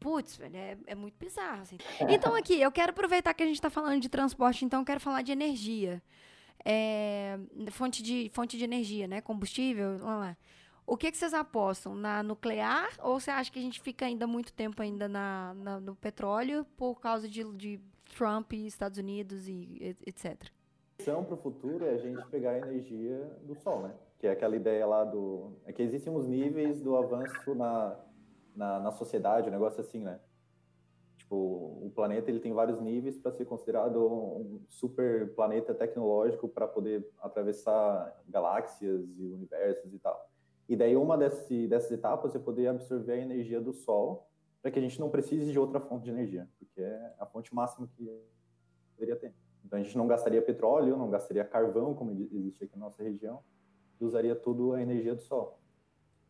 [0.00, 1.78] Putz, velho, é, é muito bizarro, assim.
[2.08, 4.98] Então, aqui, eu quero aproveitar que a gente está falando de transporte, então eu quero
[4.98, 6.02] falar de energia.
[6.64, 7.38] É,
[7.70, 9.20] fonte, de, fonte de energia, né?
[9.20, 10.36] Combustível, lá, lá.
[10.86, 11.94] O que, que vocês apostam?
[11.94, 15.80] Na nuclear ou você acha que a gente fica ainda muito tempo ainda na, na
[15.80, 17.80] no petróleo por causa de, de
[18.16, 20.50] Trump e Estados Unidos e etc?
[21.00, 23.94] A para o futuro é a gente pegar a energia do sol, né?
[24.22, 25.56] que é aquela ideia lá do.
[25.66, 27.98] É que existem uns níveis do avanço na,
[28.54, 30.20] na, na sociedade, um negócio assim, né?
[31.16, 36.68] Tipo, o planeta ele tem vários níveis para ser considerado um super planeta tecnológico para
[36.68, 40.31] poder atravessar galáxias e universos e tal.
[40.72, 44.26] E daí uma desse, dessas etapas é poder absorver a energia do Sol
[44.62, 47.54] para que a gente não precise de outra fonte de energia, porque é a fonte
[47.54, 48.10] máxima que
[48.94, 49.34] poderia ter.
[49.62, 53.44] Então a gente não gastaria petróleo, não gastaria carvão, como existe aqui na nossa região,
[54.00, 55.60] usaria tudo a energia do sol.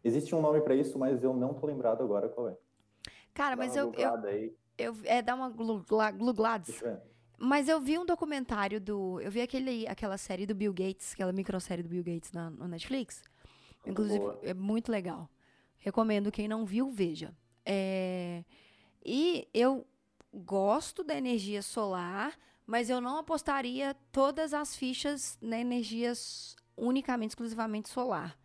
[0.03, 2.57] Existe um nome para isso, mas eu não tô lembrado agora qual é.
[3.33, 6.83] Cara, mas eu, eu, eu, É, dá uma gluglads.
[7.39, 9.21] Mas eu vi um documentário do.
[9.21, 12.67] Eu vi aquele, aquela série do Bill Gates, aquela microsérie do Bill Gates na, no
[12.67, 13.23] Netflix.
[13.87, 14.39] Inclusive, Boa.
[14.43, 15.29] é muito legal.
[15.79, 17.35] Recomendo, quem não viu, veja.
[17.65, 18.45] É,
[19.05, 19.87] e eu
[20.33, 26.13] gosto da energia solar, mas eu não apostaria todas as fichas na energia
[26.77, 28.39] unicamente, exclusivamente solar.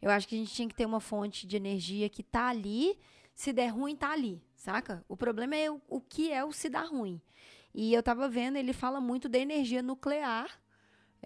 [0.00, 2.98] Eu acho que a gente tinha que ter uma fonte de energia que tá ali,
[3.34, 5.04] se der ruim, tá ali, saca?
[5.08, 7.20] O problema é o, o que é o se dar ruim.
[7.74, 10.48] E eu tava vendo, ele fala muito da energia nuclear.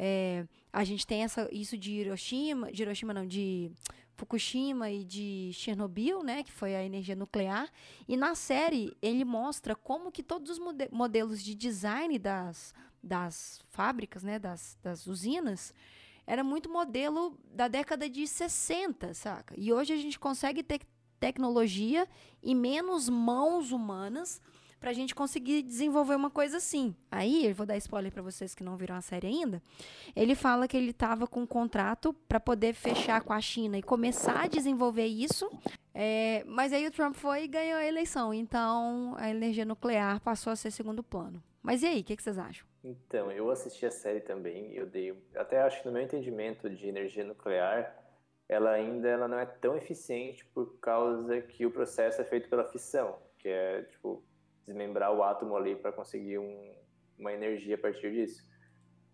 [0.01, 3.69] É, a gente tem essa, isso de Hiroshima, de Hiroshima não, de
[4.15, 7.69] Fukushima e de Chernobyl, né, que foi a energia nuclear.
[8.07, 10.61] E na série ele mostra como que todos os
[10.93, 12.73] modelos de design das,
[13.03, 15.75] das fábricas, né, das, das usinas,
[16.25, 19.55] era muito modelo da década de 60, saca?
[19.59, 20.81] E hoje a gente consegue ter
[21.19, 22.07] tecnologia
[22.41, 24.41] e menos mãos humanas
[24.81, 26.95] pra gente conseguir desenvolver uma coisa assim.
[27.11, 29.63] Aí, eu vou dar spoiler para vocês que não viram a série ainda.
[30.15, 33.83] Ele fala que ele tava com um contrato para poder fechar com a China e
[33.83, 35.51] começar a desenvolver isso.
[35.95, 38.33] É, mas aí o Trump foi e ganhou a eleição.
[38.33, 41.43] Então, a energia nuclear passou a ser segundo plano.
[41.63, 42.67] Mas e aí, o que, que vocês acham?
[42.85, 46.87] Então, eu assisti a série também, eu dei, até acho que no meu entendimento de
[46.87, 47.95] energia nuclear,
[48.49, 52.65] ela ainda ela não é tão eficiente por causa que o processo é feito pela
[52.65, 54.23] fissão, que é tipo
[54.69, 56.75] desmembrar o átomo ali para conseguir um,
[57.19, 58.47] uma energia a partir disso.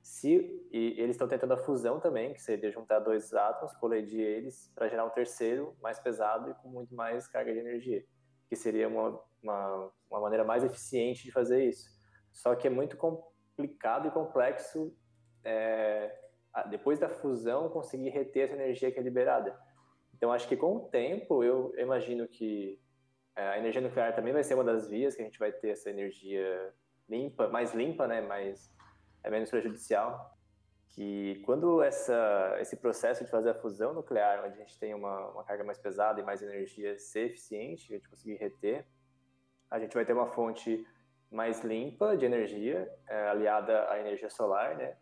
[0.03, 0.35] Se
[0.71, 4.89] e eles estão tentando a fusão também, que seria juntar dois átomos, colidir eles para
[4.89, 8.05] gerar um terceiro mais pesado e com muito mais carga de energia,
[8.49, 11.89] que seria uma, uma, uma maneira mais eficiente de fazer isso.
[12.33, 14.95] Só que é muito complicado e complexo
[15.45, 16.15] é,
[16.69, 19.59] depois da fusão conseguir reter essa energia que é liberada.
[20.13, 22.79] Então acho que com o tempo eu imagino que
[23.37, 25.91] a energia nuclear também vai ser uma das vias que a gente vai ter essa
[25.91, 26.73] energia
[27.09, 28.73] limpa, mais limpa, né, mais
[29.23, 30.33] é menos prejudicial.
[30.91, 35.31] Que quando essa, esse processo de fazer a fusão nuclear, onde a gente tem uma,
[35.31, 38.87] uma carga mais pesada e mais energia ser eficiente, a gente conseguir reter,
[39.69, 40.87] a gente vai ter uma fonte
[41.33, 44.97] mais limpa de energia, é, aliada à energia solar, né?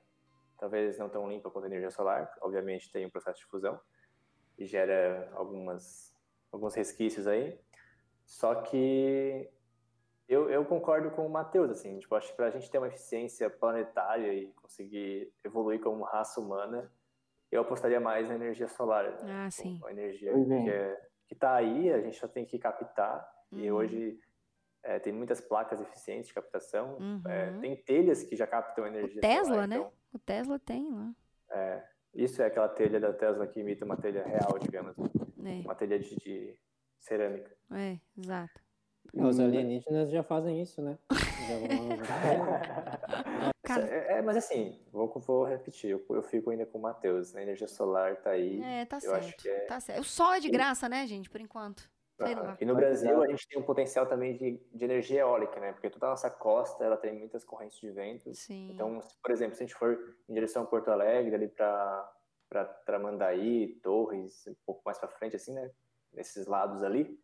[0.58, 3.78] Talvez não tão limpa quanto a energia solar, obviamente tem um processo de fusão
[4.56, 6.10] e gera algumas
[6.50, 7.58] alguns resquícios aí,
[8.32, 9.46] só que
[10.26, 12.88] eu, eu concordo com o Matheus, assim, tipo, acho que para a gente ter uma
[12.88, 16.90] eficiência planetária e conseguir evoluir como raça humana,
[17.50, 19.04] eu apostaria mais na energia solar.
[19.04, 19.44] Né?
[19.44, 19.78] Ah, sim.
[19.84, 23.30] A energia que, é, que tá aí, a gente só tem que captar.
[23.52, 23.58] Uhum.
[23.58, 24.18] E hoje
[24.82, 26.96] é, tem muitas placas eficientes de captação.
[26.96, 27.22] É, uhum.
[27.26, 29.76] É, tem telhas que já captam energia o Tesla, solar, né?
[29.76, 31.14] Então, o Tesla tem lá.
[31.50, 34.96] É, isso é aquela telha da Tesla que imita uma telha real, digamos.
[35.44, 35.60] É.
[35.66, 36.58] Uma telha de, de
[37.02, 37.54] cerâmica.
[37.72, 38.60] É, exato.
[39.14, 40.98] Os alienígenas já fazem isso, né?
[43.62, 43.86] Cara...
[43.86, 47.40] É, é, mas assim, vou, vou repetir, eu, eu, fico ainda com o Matheus, né?
[47.40, 48.62] A energia solar tá aí.
[48.62, 49.46] É, tá certo.
[49.46, 49.60] É...
[49.66, 50.00] Tá certo.
[50.00, 51.90] O sol é de graça, né, gente, por enquanto.
[52.20, 55.72] Ah, e no Brasil a gente tem um potencial também de, de energia eólica, né?
[55.72, 58.32] Porque toda a nossa costa ela tem muitas correntes de vento.
[58.34, 58.70] Sim.
[58.72, 59.98] Então, se, por exemplo, se a gente for
[60.28, 65.52] em direção a Porto Alegre, ali para Tramandaí, Torres, um pouco mais para frente, assim,
[65.52, 65.70] né?
[66.12, 67.18] Nesses lados ali,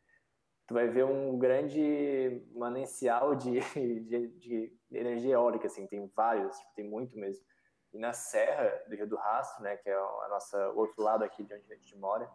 [0.66, 3.60] tu vai ver um grande manancial de,
[4.04, 7.44] de, de energia eólica, assim, tem vários, tipo, tem muito mesmo.
[7.92, 11.42] E na serra do Rio do Rastro, né, que é a nossa outro lado aqui
[11.42, 12.30] de onde a gente mora,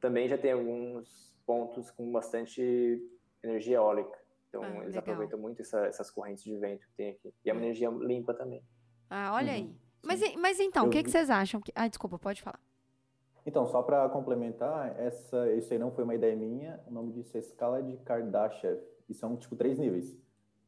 [0.00, 3.02] também já tem alguns pontos com bastante
[3.42, 4.16] energia eólica.
[4.48, 5.00] Então ah, eles legal.
[5.00, 7.34] aproveitam muito essa, essas correntes de vento que tem aqui.
[7.44, 8.62] E é uma energia limpa também.
[9.10, 9.58] Ah, olha uhum.
[9.58, 9.76] aí.
[10.04, 11.60] Mas, mas então, o que, que vocês acham?
[11.74, 12.60] Ah, desculpa, pode falar.
[13.44, 17.36] Então, só para complementar, essa, isso aí não foi uma ideia minha, o nome disso
[17.36, 20.16] é escala de Kardashev, e são, tipo, três níveis.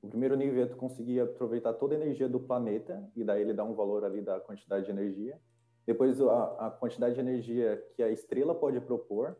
[0.02, 3.54] O primeiro nível é tu conseguir aproveitar toda a energia do planeta, e daí ele
[3.54, 5.40] dá um valor ali da quantidade de energia.
[5.86, 9.36] Depois, a, a quantidade de energia que a estrela pode propor,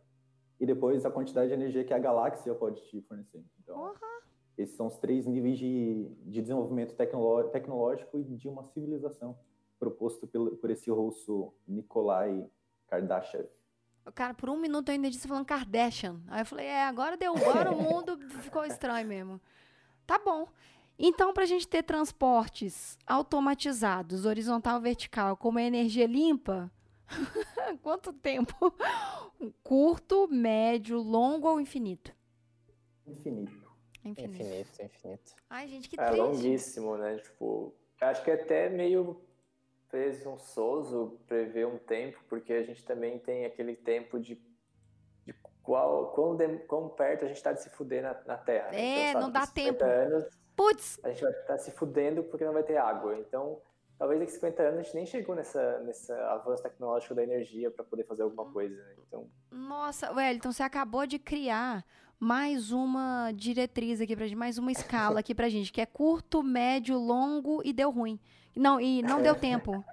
[0.61, 3.43] e depois a quantidade de energia que a galáxia pode te fornecer.
[3.63, 3.93] Então, uhum.
[4.57, 9.37] esses são os três níveis de, de desenvolvimento tecnológico e de uma civilização
[9.79, 12.49] proposto pelo, por esse russo Nikolai
[12.87, 13.45] Kardashian.
[14.15, 16.21] Cara, por um minuto eu ainda disse falando Kardashian.
[16.29, 19.41] Aí eu falei, é, agora deu, agora o mundo ficou estranho mesmo.
[20.07, 20.49] Tá bom.
[20.99, 26.71] Então, para a gente ter transportes automatizados, horizontal, vertical, com uma energia limpa,
[27.83, 28.73] quanto tempo?
[29.63, 32.13] Curto, médio, longo ou infinito?
[33.07, 33.65] Infinito.
[34.05, 34.43] Infinito.
[34.43, 35.35] Infinito, infinito.
[35.49, 36.21] Ai, gente, que é triste.
[36.21, 37.17] É longuíssimo, né?
[37.17, 39.21] Tipo, acho que é até meio
[39.95, 44.35] presunçoso prever um tempo, porque a gente também tem aquele tempo de,
[45.25, 45.33] de
[45.63, 48.73] qual, quão, de, quão perto a gente está de se fuder na, na Terra.
[48.73, 48.81] Né?
[48.81, 49.85] É, então, não dá tempo.
[49.85, 50.25] Anos,
[50.57, 50.99] Putz!
[51.05, 53.17] A gente vai estar tá se fudendo porque não vai ter água.
[53.21, 53.61] Então,
[53.97, 57.85] talvez daqui 50 anos a gente nem chegou nessa, nesse avanço tecnológico da energia para
[57.85, 58.75] poder fazer alguma coisa.
[58.75, 58.95] Né?
[59.07, 59.31] Então...
[59.53, 61.85] Nossa, Wellington, você acabou de criar
[62.19, 66.43] mais uma diretriz aqui pra gente, mais uma escala aqui pra gente, que é curto,
[66.43, 68.19] médio, longo e deu ruim.
[68.55, 69.85] Não, e não deu tempo,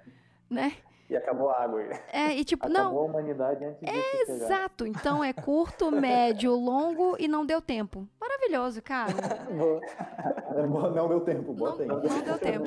[0.48, 0.72] né?
[1.12, 1.82] E acabou a água.
[2.10, 2.86] É, e tipo, acabou não.
[2.86, 4.86] Acabou a humanidade antes de é, Exato.
[4.86, 8.08] Então é curto, médio, longo e não deu tempo.
[8.18, 9.12] Maravilhoso, cara.
[10.94, 12.08] não deu tempo, bota não, aí.
[12.08, 12.64] Não deu tempo.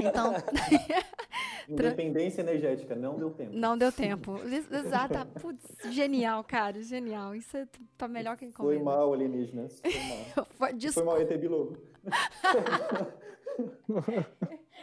[0.00, 0.34] Então.
[1.68, 3.50] Independência energética, não deu tempo.
[3.52, 4.38] Não deu tempo.
[4.44, 5.26] Exato.
[5.40, 6.80] Putz, genial, cara.
[6.80, 7.34] Genial.
[7.34, 7.66] Isso é,
[7.98, 8.76] tá melhor que encomenda.
[8.76, 9.80] Foi mal, alienígenas.
[9.80, 10.46] Foi mal.
[10.54, 11.76] Foi, Foi mal, ET Bilu.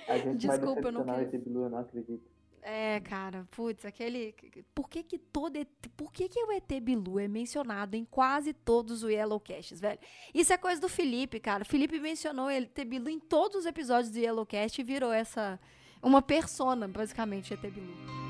[0.07, 1.43] A gente Desculpa, vai eu não quero.
[1.45, 2.37] eu não acredito.
[2.61, 4.35] É, cara, putz, aquele.
[4.75, 5.53] Por que que todo.
[5.95, 9.99] Por que que o ET Bilu é mencionado em quase todos os Yellowcasts, velho?
[10.33, 11.63] Isso é coisa do Felipe, cara.
[11.63, 15.57] O Felipe mencionou ele ET Bilu em todos os episódios do Yellowcast e virou essa.
[16.03, 18.26] Uma persona, basicamente, ET Bilu.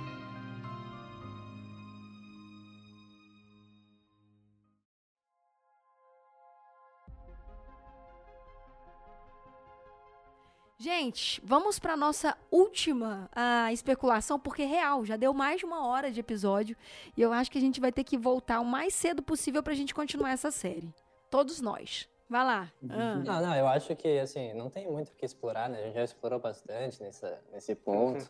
[10.87, 16.09] Gente, vamos para nossa última uh, especulação, porque real, já deu mais de uma hora
[16.09, 16.77] de episódio
[17.17, 19.73] e eu acho que a gente vai ter que voltar o mais cedo possível para
[19.73, 20.89] a gente continuar essa série.
[21.29, 22.07] Todos nós.
[22.29, 22.71] Vai lá.
[22.89, 23.15] Ah.
[23.15, 25.77] Não, não, eu acho que, assim, não tem muito o que explorar, né?
[25.77, 28.25] A gente já explorou bastante nessa, nesse ponto.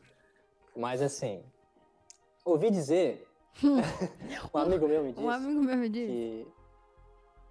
[0.75, 1.43] Mas, assim,
[2.43, 3.23] ouvi dizer...
[4.51, 5.23] um amigo meu me disse...
[5.23, 6.47] Um amigo meu me disse...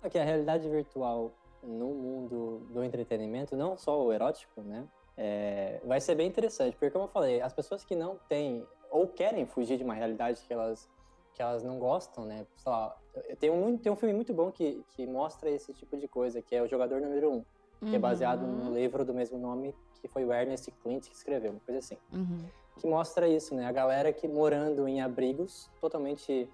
[0.03, 1.33] Que, que a realidade virtual
[1.63, 4.85] no mundo do entretenimento, não só o erótico, né?
[5.17, 9.07] É, vai ser bem interessante, porque como eu falei, as pessoas que não têm ou
[9.09, 10.89] querem fugir de uma realidade que elas
[11.37, 12.47] que elas não gostam, né?
[12.57, 12.97] Sei lá,
[13.39, 16.57] tem um, tem um filme muito bom que, que mostra esse tipo de coisa, que
[16.57, 17.45] é o Jogador Número 1, um, uhum.
[17.91, 18.65] que é baseado uhum.
[18.65, 21.99] no livro do mesmo nome, que foi o Ernest Clint que escreveu, uma coisa assim.
[22.11, 22.39] Uhum.
[22.79, 23.67] Que mostra isso, né?
[23.67, 26.49] A galera que morando em abrigos totalmente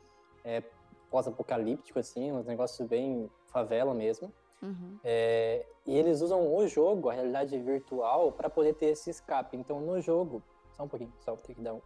[0.44, 0.64] é,
[1.08, 4.32] pós-apocalíptico, assim, um negócio bem favela mesmo.
[4.62, 4.98] Uhum.
[5.02, 9.56] É, e eles usam o jogo, a realidade virtual, para poder ter esse escape.
[9.56, 10.42] Então, no jogo.
[10.70, 11.80] Só um pouquinho, só vou ter que dar um.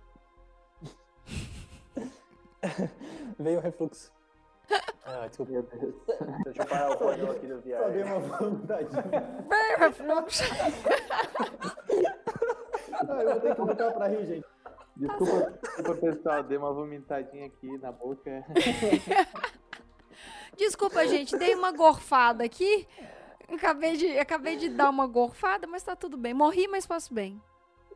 [3.39, 4.13] Veio o refluxo.
[5.05, 5.53] Ah, desculpa.
[5.53, 5.95] Meu Deus.
[6.45, 7.79] Deixa eu parar o fone aqui do VR.
[7.79, 8.89] Só dei uma vontade.
[8.91, 10.45] Veio o refluxo.
[12.93, 14.47] ah, eu vou ter que voltar pra rir, gente.
[14.97, 18.45] Desculpa, desculpa pessoal, dei uma vomitadinha aqui na boca.
[20.57, 22.89] Desculpa, gente, dei uma gorfada aqui.
[23.53, 26.35] Acabei de, acabei de dar uma gorfada, mas tá tudo bem.
[26.35, 27.41] Morri, mas faço bem.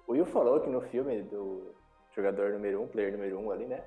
[0.06, 1.74] O Will falou que no filme do
[2.14, 3.84] jogador número um, player número um ali, né?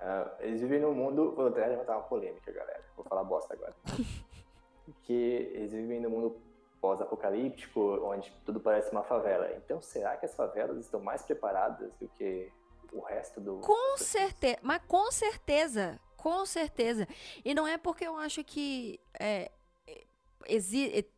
[0.00, 1.32] Uh, eles vivem num mundo.
[1.34, 2.84] Vou até levantar uma polêmica, galera.
[2.96, 3.74] Vou falar bosta agora.
[5.04, 5.12] que
[5.54, 6.36] eles vivem num mundo
[6.80, 9.52] pós-apocalíptico, onde tudo parece uma favela.
[9.56, 12.50] Então, será que as favelas estão mais preparadas do que
[12.92, 13.58] o resto do.
[13.58, 15.98] Com certeza, mas com certeza.
[16.22, 17.08] Com certeza.
[17.44, 19.50] E não é porque eu acho que é,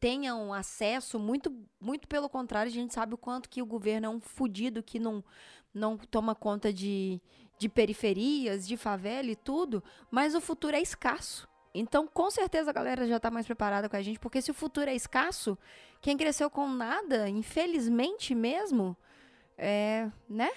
[0.00, 4.08] tenham acesso, muito, muito pelo contrário, a gente sabe o quanto que o governo é
[4.08, 5.22] um fudido que não,
[5.74, 7.20] não toma conta de,
[7.58, 11.46] de periferias, de favela e tudo, mas o futuro é escasso.
[11.74, 14.54] Então, com certeza a galera já está mais preparada com a gente, porque se o
[14.54, 15.58] futuro é escasso,
[16.00, 18.96] quem cresceu com nada, infelizmente mesmo,
[19.58, 20.50] é, né?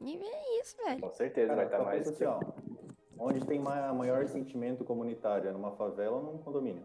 [0.00, 1.02] E é isso, velho.
[1.02, 2.08] Com certeza Cara, vai estar tá mais.
[2.08, 2.40] Assim, ó,
[3.18, 5.48] Onde tem maior sentimento comunitário?
[5.48, 6.82] É numa favela ou num condomínio?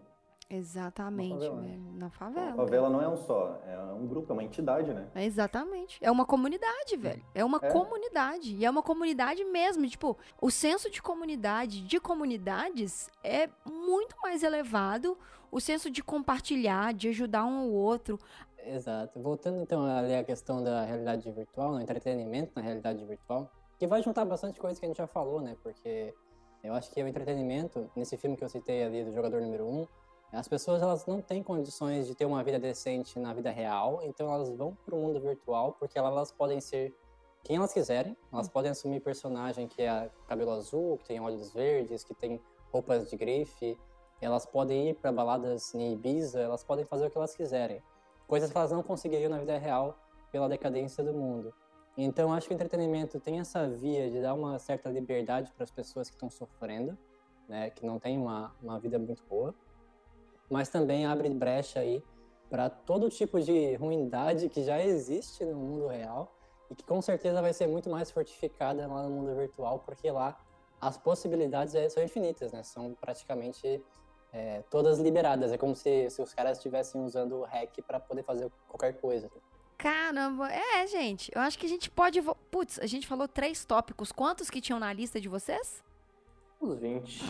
[0.54, 1.80] Exatamente, favela, né?
[1.94, 2.52] na favela.
[2.52, 5.08] A favela não é um só, é um grupo, é uma entidade, né?
[5.16, 5.98] É exatamente.
[6.02, 7.24] É uma comunidade, velho.
[7.34, 7.72] É uma é.
[7.72, 8.54] comunidade.
[8.58, 9.88] E é uma comunidade mesmo.
[9.88, 15.18] Tipo, o senso de comunidade, de comunidades, é muito mais elevado.
[15.50, 18.20] O senso de compartilhar, de ajudar um ao outro.
[18.58, 19.22] Exato.
[19.22, 24.04] Voltando então ali à questão da realidade virtual, no entretenimento na realidade virtual, que vai
[24.04, 25.56] juntar bastante coisa que a gente já falou, né?
[25.64, 26.14] Porque
[26.64, 29.88] eu acho que o entretenimento, nesse filme que eu citei ali do Jogador Número 1,
[30.32, 34.34] as pessoas elas não têm condições de ter uma vida decente na vida real, então
[34.34, 36.95] elas vão para o mundo virtual porque elas podem ser
[37.43, 38.51] quem elas quiserem, elas hum.
[38.51, 42.39] podem assumir personagem que é cabelo azul, que tem olhos verdes, que tem
[42.72, 43.78] roupas de grife,
[44.22, 47.82] elas podem ir para baladas em Ibiza, elas podem fazer o que elas quiserem.
[48.28, 49.97] Coisas que elas não conseguiriam na vida real
[50.32, 51.53] pela decadência do mundo.
[51.98, 55.72] Então, acho que o entretenimento tem essa via de dar uma certa liberdade para as
[55.72, 56.98] pessoas que estão sofrendo,
[57.48, 59.54] né, que não têm uma, uma vida muito boa,
[60.50, 62.04] mas também abre brecha aí
[62.50, 66.36] para todo tipo de ruindade que já existe no mundo real
[66.70, 70.38] e que com certeza vai ser muito mais fortificada lá no mundo virtual, porque lá
[70.80, 72.64] as possibilidades são infinitas, né?
[72.64, 73.84] São praticamente
[74.34, 75.52] é, todas liberadas.
[75.52, 79.30] É como se, se os caras estivessem usando o hack para poder fazer qualquer coisa.
[79.82, 81.32] Caramba, é, gente.
[81.34, 82.22] Eu acho que a gente pode.
[82.52, 84.12] Putz, a gente falou três tópicos.
[84.12, 85.84] Quantos que tinham na lista de vocês?
[86.62, 87.24] Uns 20.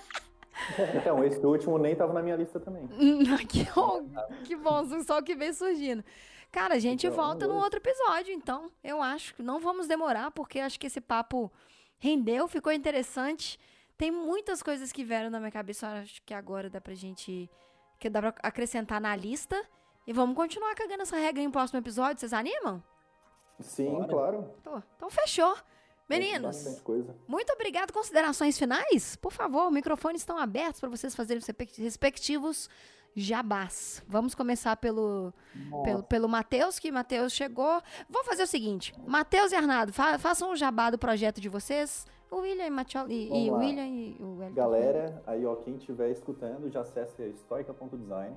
[0.96, 2.88] então, esse último nem tava na minha lista também.
[3.46, 4.08] que, bom,
[4.42, 6.02] que bom, só o que vem surgindo.
[6.50, 8.70] Cara, a gente então, volta no outro episódio, então.
[8.82, 11.52] Eu acho que não vamos demorar, porque acho que esse papo
[11.98, 13.60] rendeu, ficou interessante.
[13.98, 17.50] Tem muitas coisas que vieram na minha cabeça, acho que agora dá pra gente.
[18.00, 19.62] que dá pra acrescentar na lista.
[20.06, 22.20] E vamos continuar cagando essa regra em próximo episódio.
[22.20, 22.82] Vocês animam?
[23.60, 24.50] Sim, claro.
[24.62, 24.82] Tô.
[24.96, 25.56] Então fechou.
[26.08, 26.80] Meninos,
[27.26, 27.92] muito obrigado.
[27.92, 29.16] Considerações finais?
[29.16, 32.70] Por favor, microfones estão abertos para vocês fazerem os respectivos
[33.16, 34.04] jabás.
[34.06, 35.32] Vamos começar pelo,
[35.82, 37.82] pelo, pelo Matheus, que Matheus chegou.
[38.08, 42.06] Vou fazer o seguinte: Matheus e Arnaldo, fa façam um jabá do projeto de vocês.
[42.30, 44.52] O William e, Matioli, e, e William e o.
[44.52, 48.36] Galera, aí ó, quem estiver escutando, já acesse stoica.design.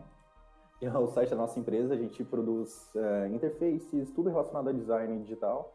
[0.82, 5.20] É o site da nossa empresa, a gente produz uh, interfaces, tudo relacionado a design
[5.20, 5.74] digital.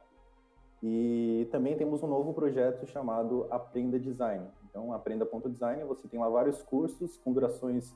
[0.82, 4.46] E também temos um novo projeto chamado Aprenda Design.
[4.68, 7.94] Então, aprenda.design, você tem lá vários cursos com durações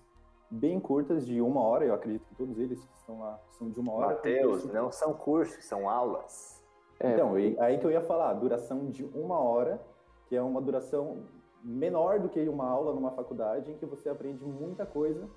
[0.51, 3.79] bem curtas, de uma hora, eu acredito que todos eles que estão lá são de
[3.79, 4.15] uma hora.
[4.15, 6.65] Mateus, não são cursos, são aulas.
[7.01, 9.81] É, então, aí que eu ia falar, duração de uma hora,
[10.27, 11.25] que é uma duração
[11.63, 15.29] menor do que uma aula numa faculdade, em que você aprende muita coisa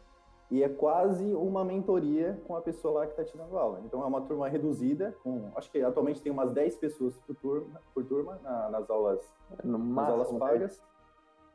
[0.52, 3.82] e é quase uma mentoria com a pessoa lá que está te dando aula.
[3.86, 7.82] Então é uma turma reduzida, com, acho que atualmente tem umas 10 pessoas por turma,
[7.94, 9.34] por turma na, nas aulas,
[9.64, 10.82] no nas aulas pagas.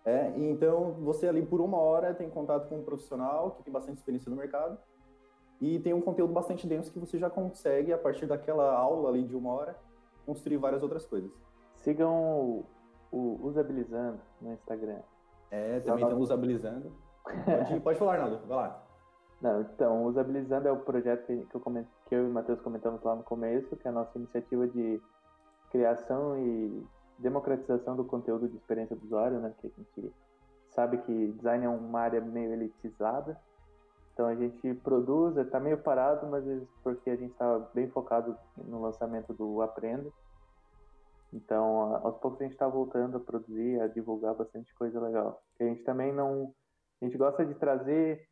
[0.03, 3.99] É, então você ali por uma hora tem contato com um profissional que tem bastante
[3.99, 4.79] experiência no mercado
[5.61, 9.25] e tem um conteúdo bastante denso que você já consegue, a partir daquela aula ali
[9.25, 9.77] de uma hora,
[10.25, 11.31] construir várias outras coisas.
[11.77, 12.65] Sigam o,
[13.13, 15.01] o Usabilizando no Instagram.
[15.51, 16.93] É, também estamos usabilizando.
[17.45, 18.86] Pode, pode falar, Arnaldo, vai lá.
[19.41, 21.87] Não, então, o Usabilizando é o projeto que, eu, coment...
[22.07, 25.01] que eu e o Matheus comentamos lá no começo, que é a nossa iniciativa de
[25.71, 26.87] criação e
[27.19, 29.53] democratização do conteúdo de experiência do usuário, né?
[29.61, 30.15] Que a gente
[30.71, 33.39] sabe que design é uma área meio elitizada.
[34.13, 36.45] Então a gente produz, está meio parado, mas
[36.83, 40.11] porque a gente está bem focado no lançamento do Aprenda.
[41.33, 45.43] Então, aos poucos a gente está voltando a produzir, a divulgar bastante coisa legal.
[45.61, 46.55] A gente também não,
[47.01, 48.27] a gente gosta de trazer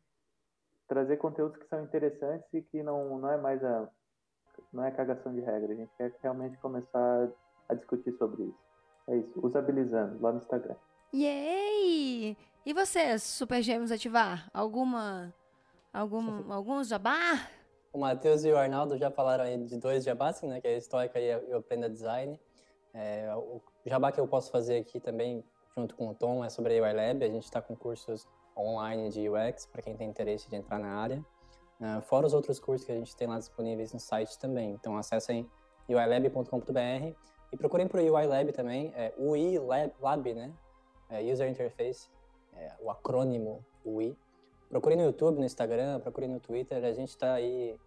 [0.87, 3.89] trazer conteúdos que são interessantes e que não não é mais a
[4.71, 5.73] não é cagação de regra.
[5.73, 7.29] A gente quer realmente começar
[7.67, 8.65] a discutir sobre isso.
[9.07, 10.75] É isso, usabilizando lá no Instagram.
[11.13, 12.37] Yay!
[12.65, 14.49] E vocês, Super Gêmeos Ativar?
[14.53, 15.33] Alguma.
[15.93, 17.47] Algum, alguns jabá?
[17.93, 20.59] O Matheus e o Arnaldo já falaram aí de dois jabás, né?
[20.59, 22.37] Que é a Histórica e o Aprenda Design.
[22.93, 25.43] É, o jabá que eu posso fazer aqui também,
[25.77, 27.23] junto com o Tom, é sobre a UI Lab.
[27.23, 28.27] A gente está com cursos
[28.57, 31.25] online de UX para quem tem interesse de entrar na área.
[31.79, 34.71] Uh, fora os outros cursos que a gente tem lá disponíveis no site também.
[34.71, 35.49] Então acessem
[35.89, 37.15] uilab.com.br
[37.51, 40.53] e procurem por UI Lab também, é UI Lab, Lab né?
[41.09, 42.09] É User Interface,
[42.53, 44.17] é o acrônimo UI.
[44.69, 47.77] Procurem no YouTube, no Instagram, procurem no Twitter, a gente está aí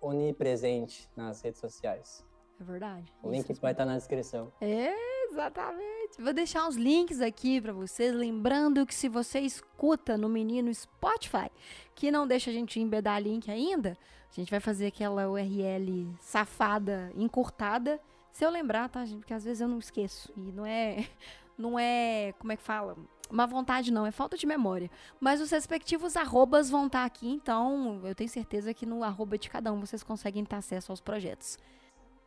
[0.00, 2.24] onipresente nas redes sociais.
[2.60, 3.12] É verdade.
[3.22, 4.52] O link vai estar tá na descrição.
[4.60, 5.95] É, exatamente.
[6.18, 8.14] Vou deixar os links aqui para vocês.
[8.14, 11.50] Lembrando que se você escuta no menino Spotify,
[11.94, 13.96] que não deixa a gente embedar link ainda,
[14.30, 18.00] a gente vai fazer aquela URL safada, encurtada
[18.36, 19.20] se eu lembrar, tá, gente?
[19.20, 20.30] Porque às vezes eu não esqueço.
[20.36, 21.06] E não é.
[21.56, 22.34] Não é.
[22.38, 22.94] Como é que fala?
[23.30, 24.90] Uma vontade não, é falta de memória.
[25.18, 29.38] Mas os respectivos arrobas vão estar tá aqui, então eu tenho certeza que no arroba
[29.38, 31.58] de cada um vocês conseguem ter acesso aos projetos.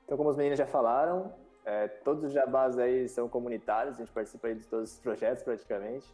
[0.04, 1.32] Então, como os meninos já falaram,
[1.70, 5.44] é, todos os jabás aí são comunitários, a gente participa aí de todos os projetos
[5.44, 6.08] praticamente.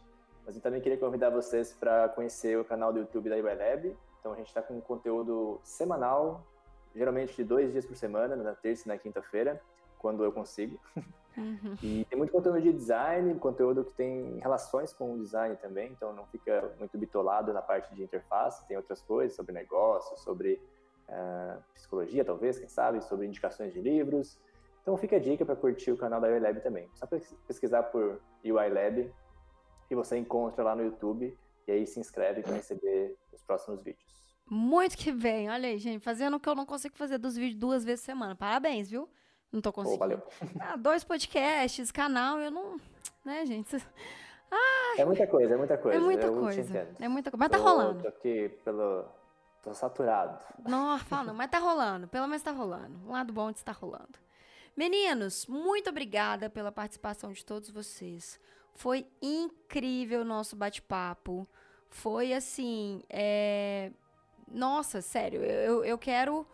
[0.44, 3.96] Mas eu também queria convidar vocês para conhecer o canal do YouTube da IBLab.
[4.20, 6.46] Então a gente está com conteúdo semanal,
[6.94, 9.60] geralmente de dois dias por semana, na terça e na quinta-feira
[9.98, 10.78] quando eu consigo.
[11.36, 11.76] Uhum.
[11.82, 16.12] E tem muito conteúdo de design, conteúdo que tem relações com o design também, então
[16.12, 20.62] não fica muito bitolado na parte de interface, tem outras coisas sobre negócio, sobre
[21.08, 24.38] uh, psicologia, talvez, quem sabe, sobre indicações de livros.
[24.86, 26.88] Então fica a dica para curtir o canal da UI Lab também.
[26.94, 27.08] Só
[27.44, 29.12] pesquisar por UI Lab
[29.90, 34.06] e você encontra lá no YouTube e aí se inscreve para receber os próximos vídeos.
[34.48, 37.58] Muito que bem, olha aí, gente, fazendo o que eu não consigo fazer dos vídeos
[37.58, 38.36] duas vezes por semana.
[38.36, 39.08] Parabéns, viu?
[39.50, 39.96] Não tô conseguindo.
[39.96, 40.22] Oh, valeu.
[40.60, 42.76] Ah, dois podcasts, canal, eu não.
[43.24, 43.76] Né, gente?
[44.96, 45.98] é muita coisa, é muita coisa.
[45.98, 46.88] É muita eu coisa.
[47.00, 47.40] É muita coisa.
[47.40, 48.02] Mas tá rolando.
[48.02, 49.04] Tô aqui pelo.
[49.64, 50.38] Tô saturado.
[50.64, 52.06] Não, fala não, mas tá rolando.
[52.06, 52.96] Pelo menos tá rolando.
[53.04, 54.25] Um lado bom de estar rolando.
[54.76, 58.38] Meninos, muito obrigada pela participação de todos vocês.
[58.74, 61.48] Foi incrível o nosso bate-papo.
[61.88, 63.02] Foi assim.
[63.08, 63.90] É...
[64.46, 66.46] Nossa, sério, eu, eu quero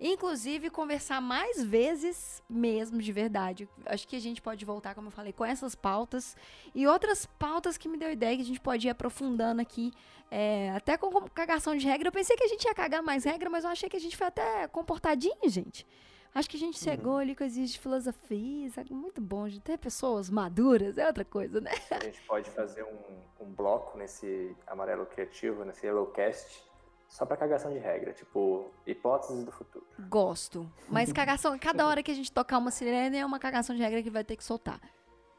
[0.00, 3.68] Inclusive, conversar mais vezes mesmo, de verdade.
[3.84, 6.36] Acho que a gente pode voltar, como eu falei, com essas pautas
[6.72, 9.92] e outras pautas que me deu ideia que a gente pode ir aprofundando aqui.
[10.30, 12.08] É, até com cagação de regra.
[12.08, 14.16] Eu pensei que a gente ia cagar mais regra, mas eu achei que a gente
[14.16, 15.84] foi até comportadinho, gente.
[16.34, 17.18] Acho que a gente chegou uhum.
[17.18, 18.92] ali com as de filosofia, sabe?
[18.92, 21.72] muito bom de ter pessoas maduras, é outra coisa, né?
[21.90, 26.62] A gente pode fazer um, um bloco nesse amarelo criativo, nesse Yellowcast,
[27.08, 29.86] só pra cagação de regra, tipo, hipóteses do futuro.
[30.08, 30.70] Gosto.
[30.88, 34.02] Mas cagação, cada hora que a gente tocar uma sirene é uma cagação de regra
[34.02, 34.80] que vai ter que soltar.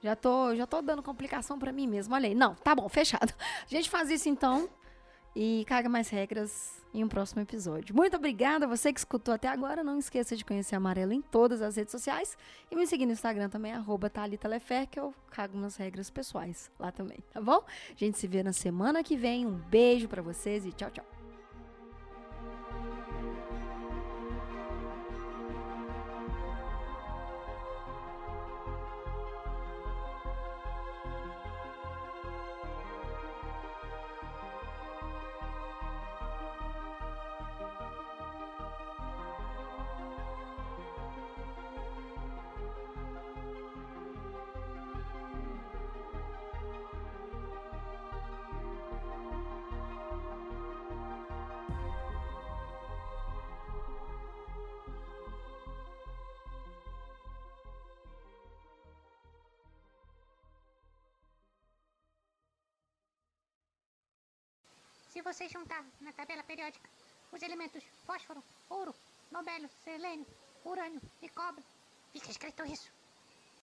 [0.01, 2.15] Já tô, já tô dando complicação para mim mesmo.
[2.15, 2.33] Olha aí.
[2.33, 3.33] Não, tá bom, fechado.
[3.39, 4.69] A gente faz isso então.
[5.41, 7.95] E caga mais regras em um próximo episódio.
[7.95, 9.85] Muito obrigada a você que escutou até agora.
[9.85, 12.37] Não esqueça de conhecer Amarelo em todas as redes sociais
[12.69, 14.11] e me seguir no Instagram também, arroba
[14.91, 17.63] que eu cago nas regras pessoais lá também, tá bom?
[17.89, 19.45] A gente se vê na semana que vem.
[19.45, 21.18] Um beijo para vocês e tchau, tchau.
[65.39, 66.89] Você juntar na tabela periódica
[67.31, 68.93] os elementos fósforo, ouro,
[69.31, 70.27] nobélio, selênio,
[70.65, 71.63] urânio e cobre,
[72.11, 72.91] fica escrito isso.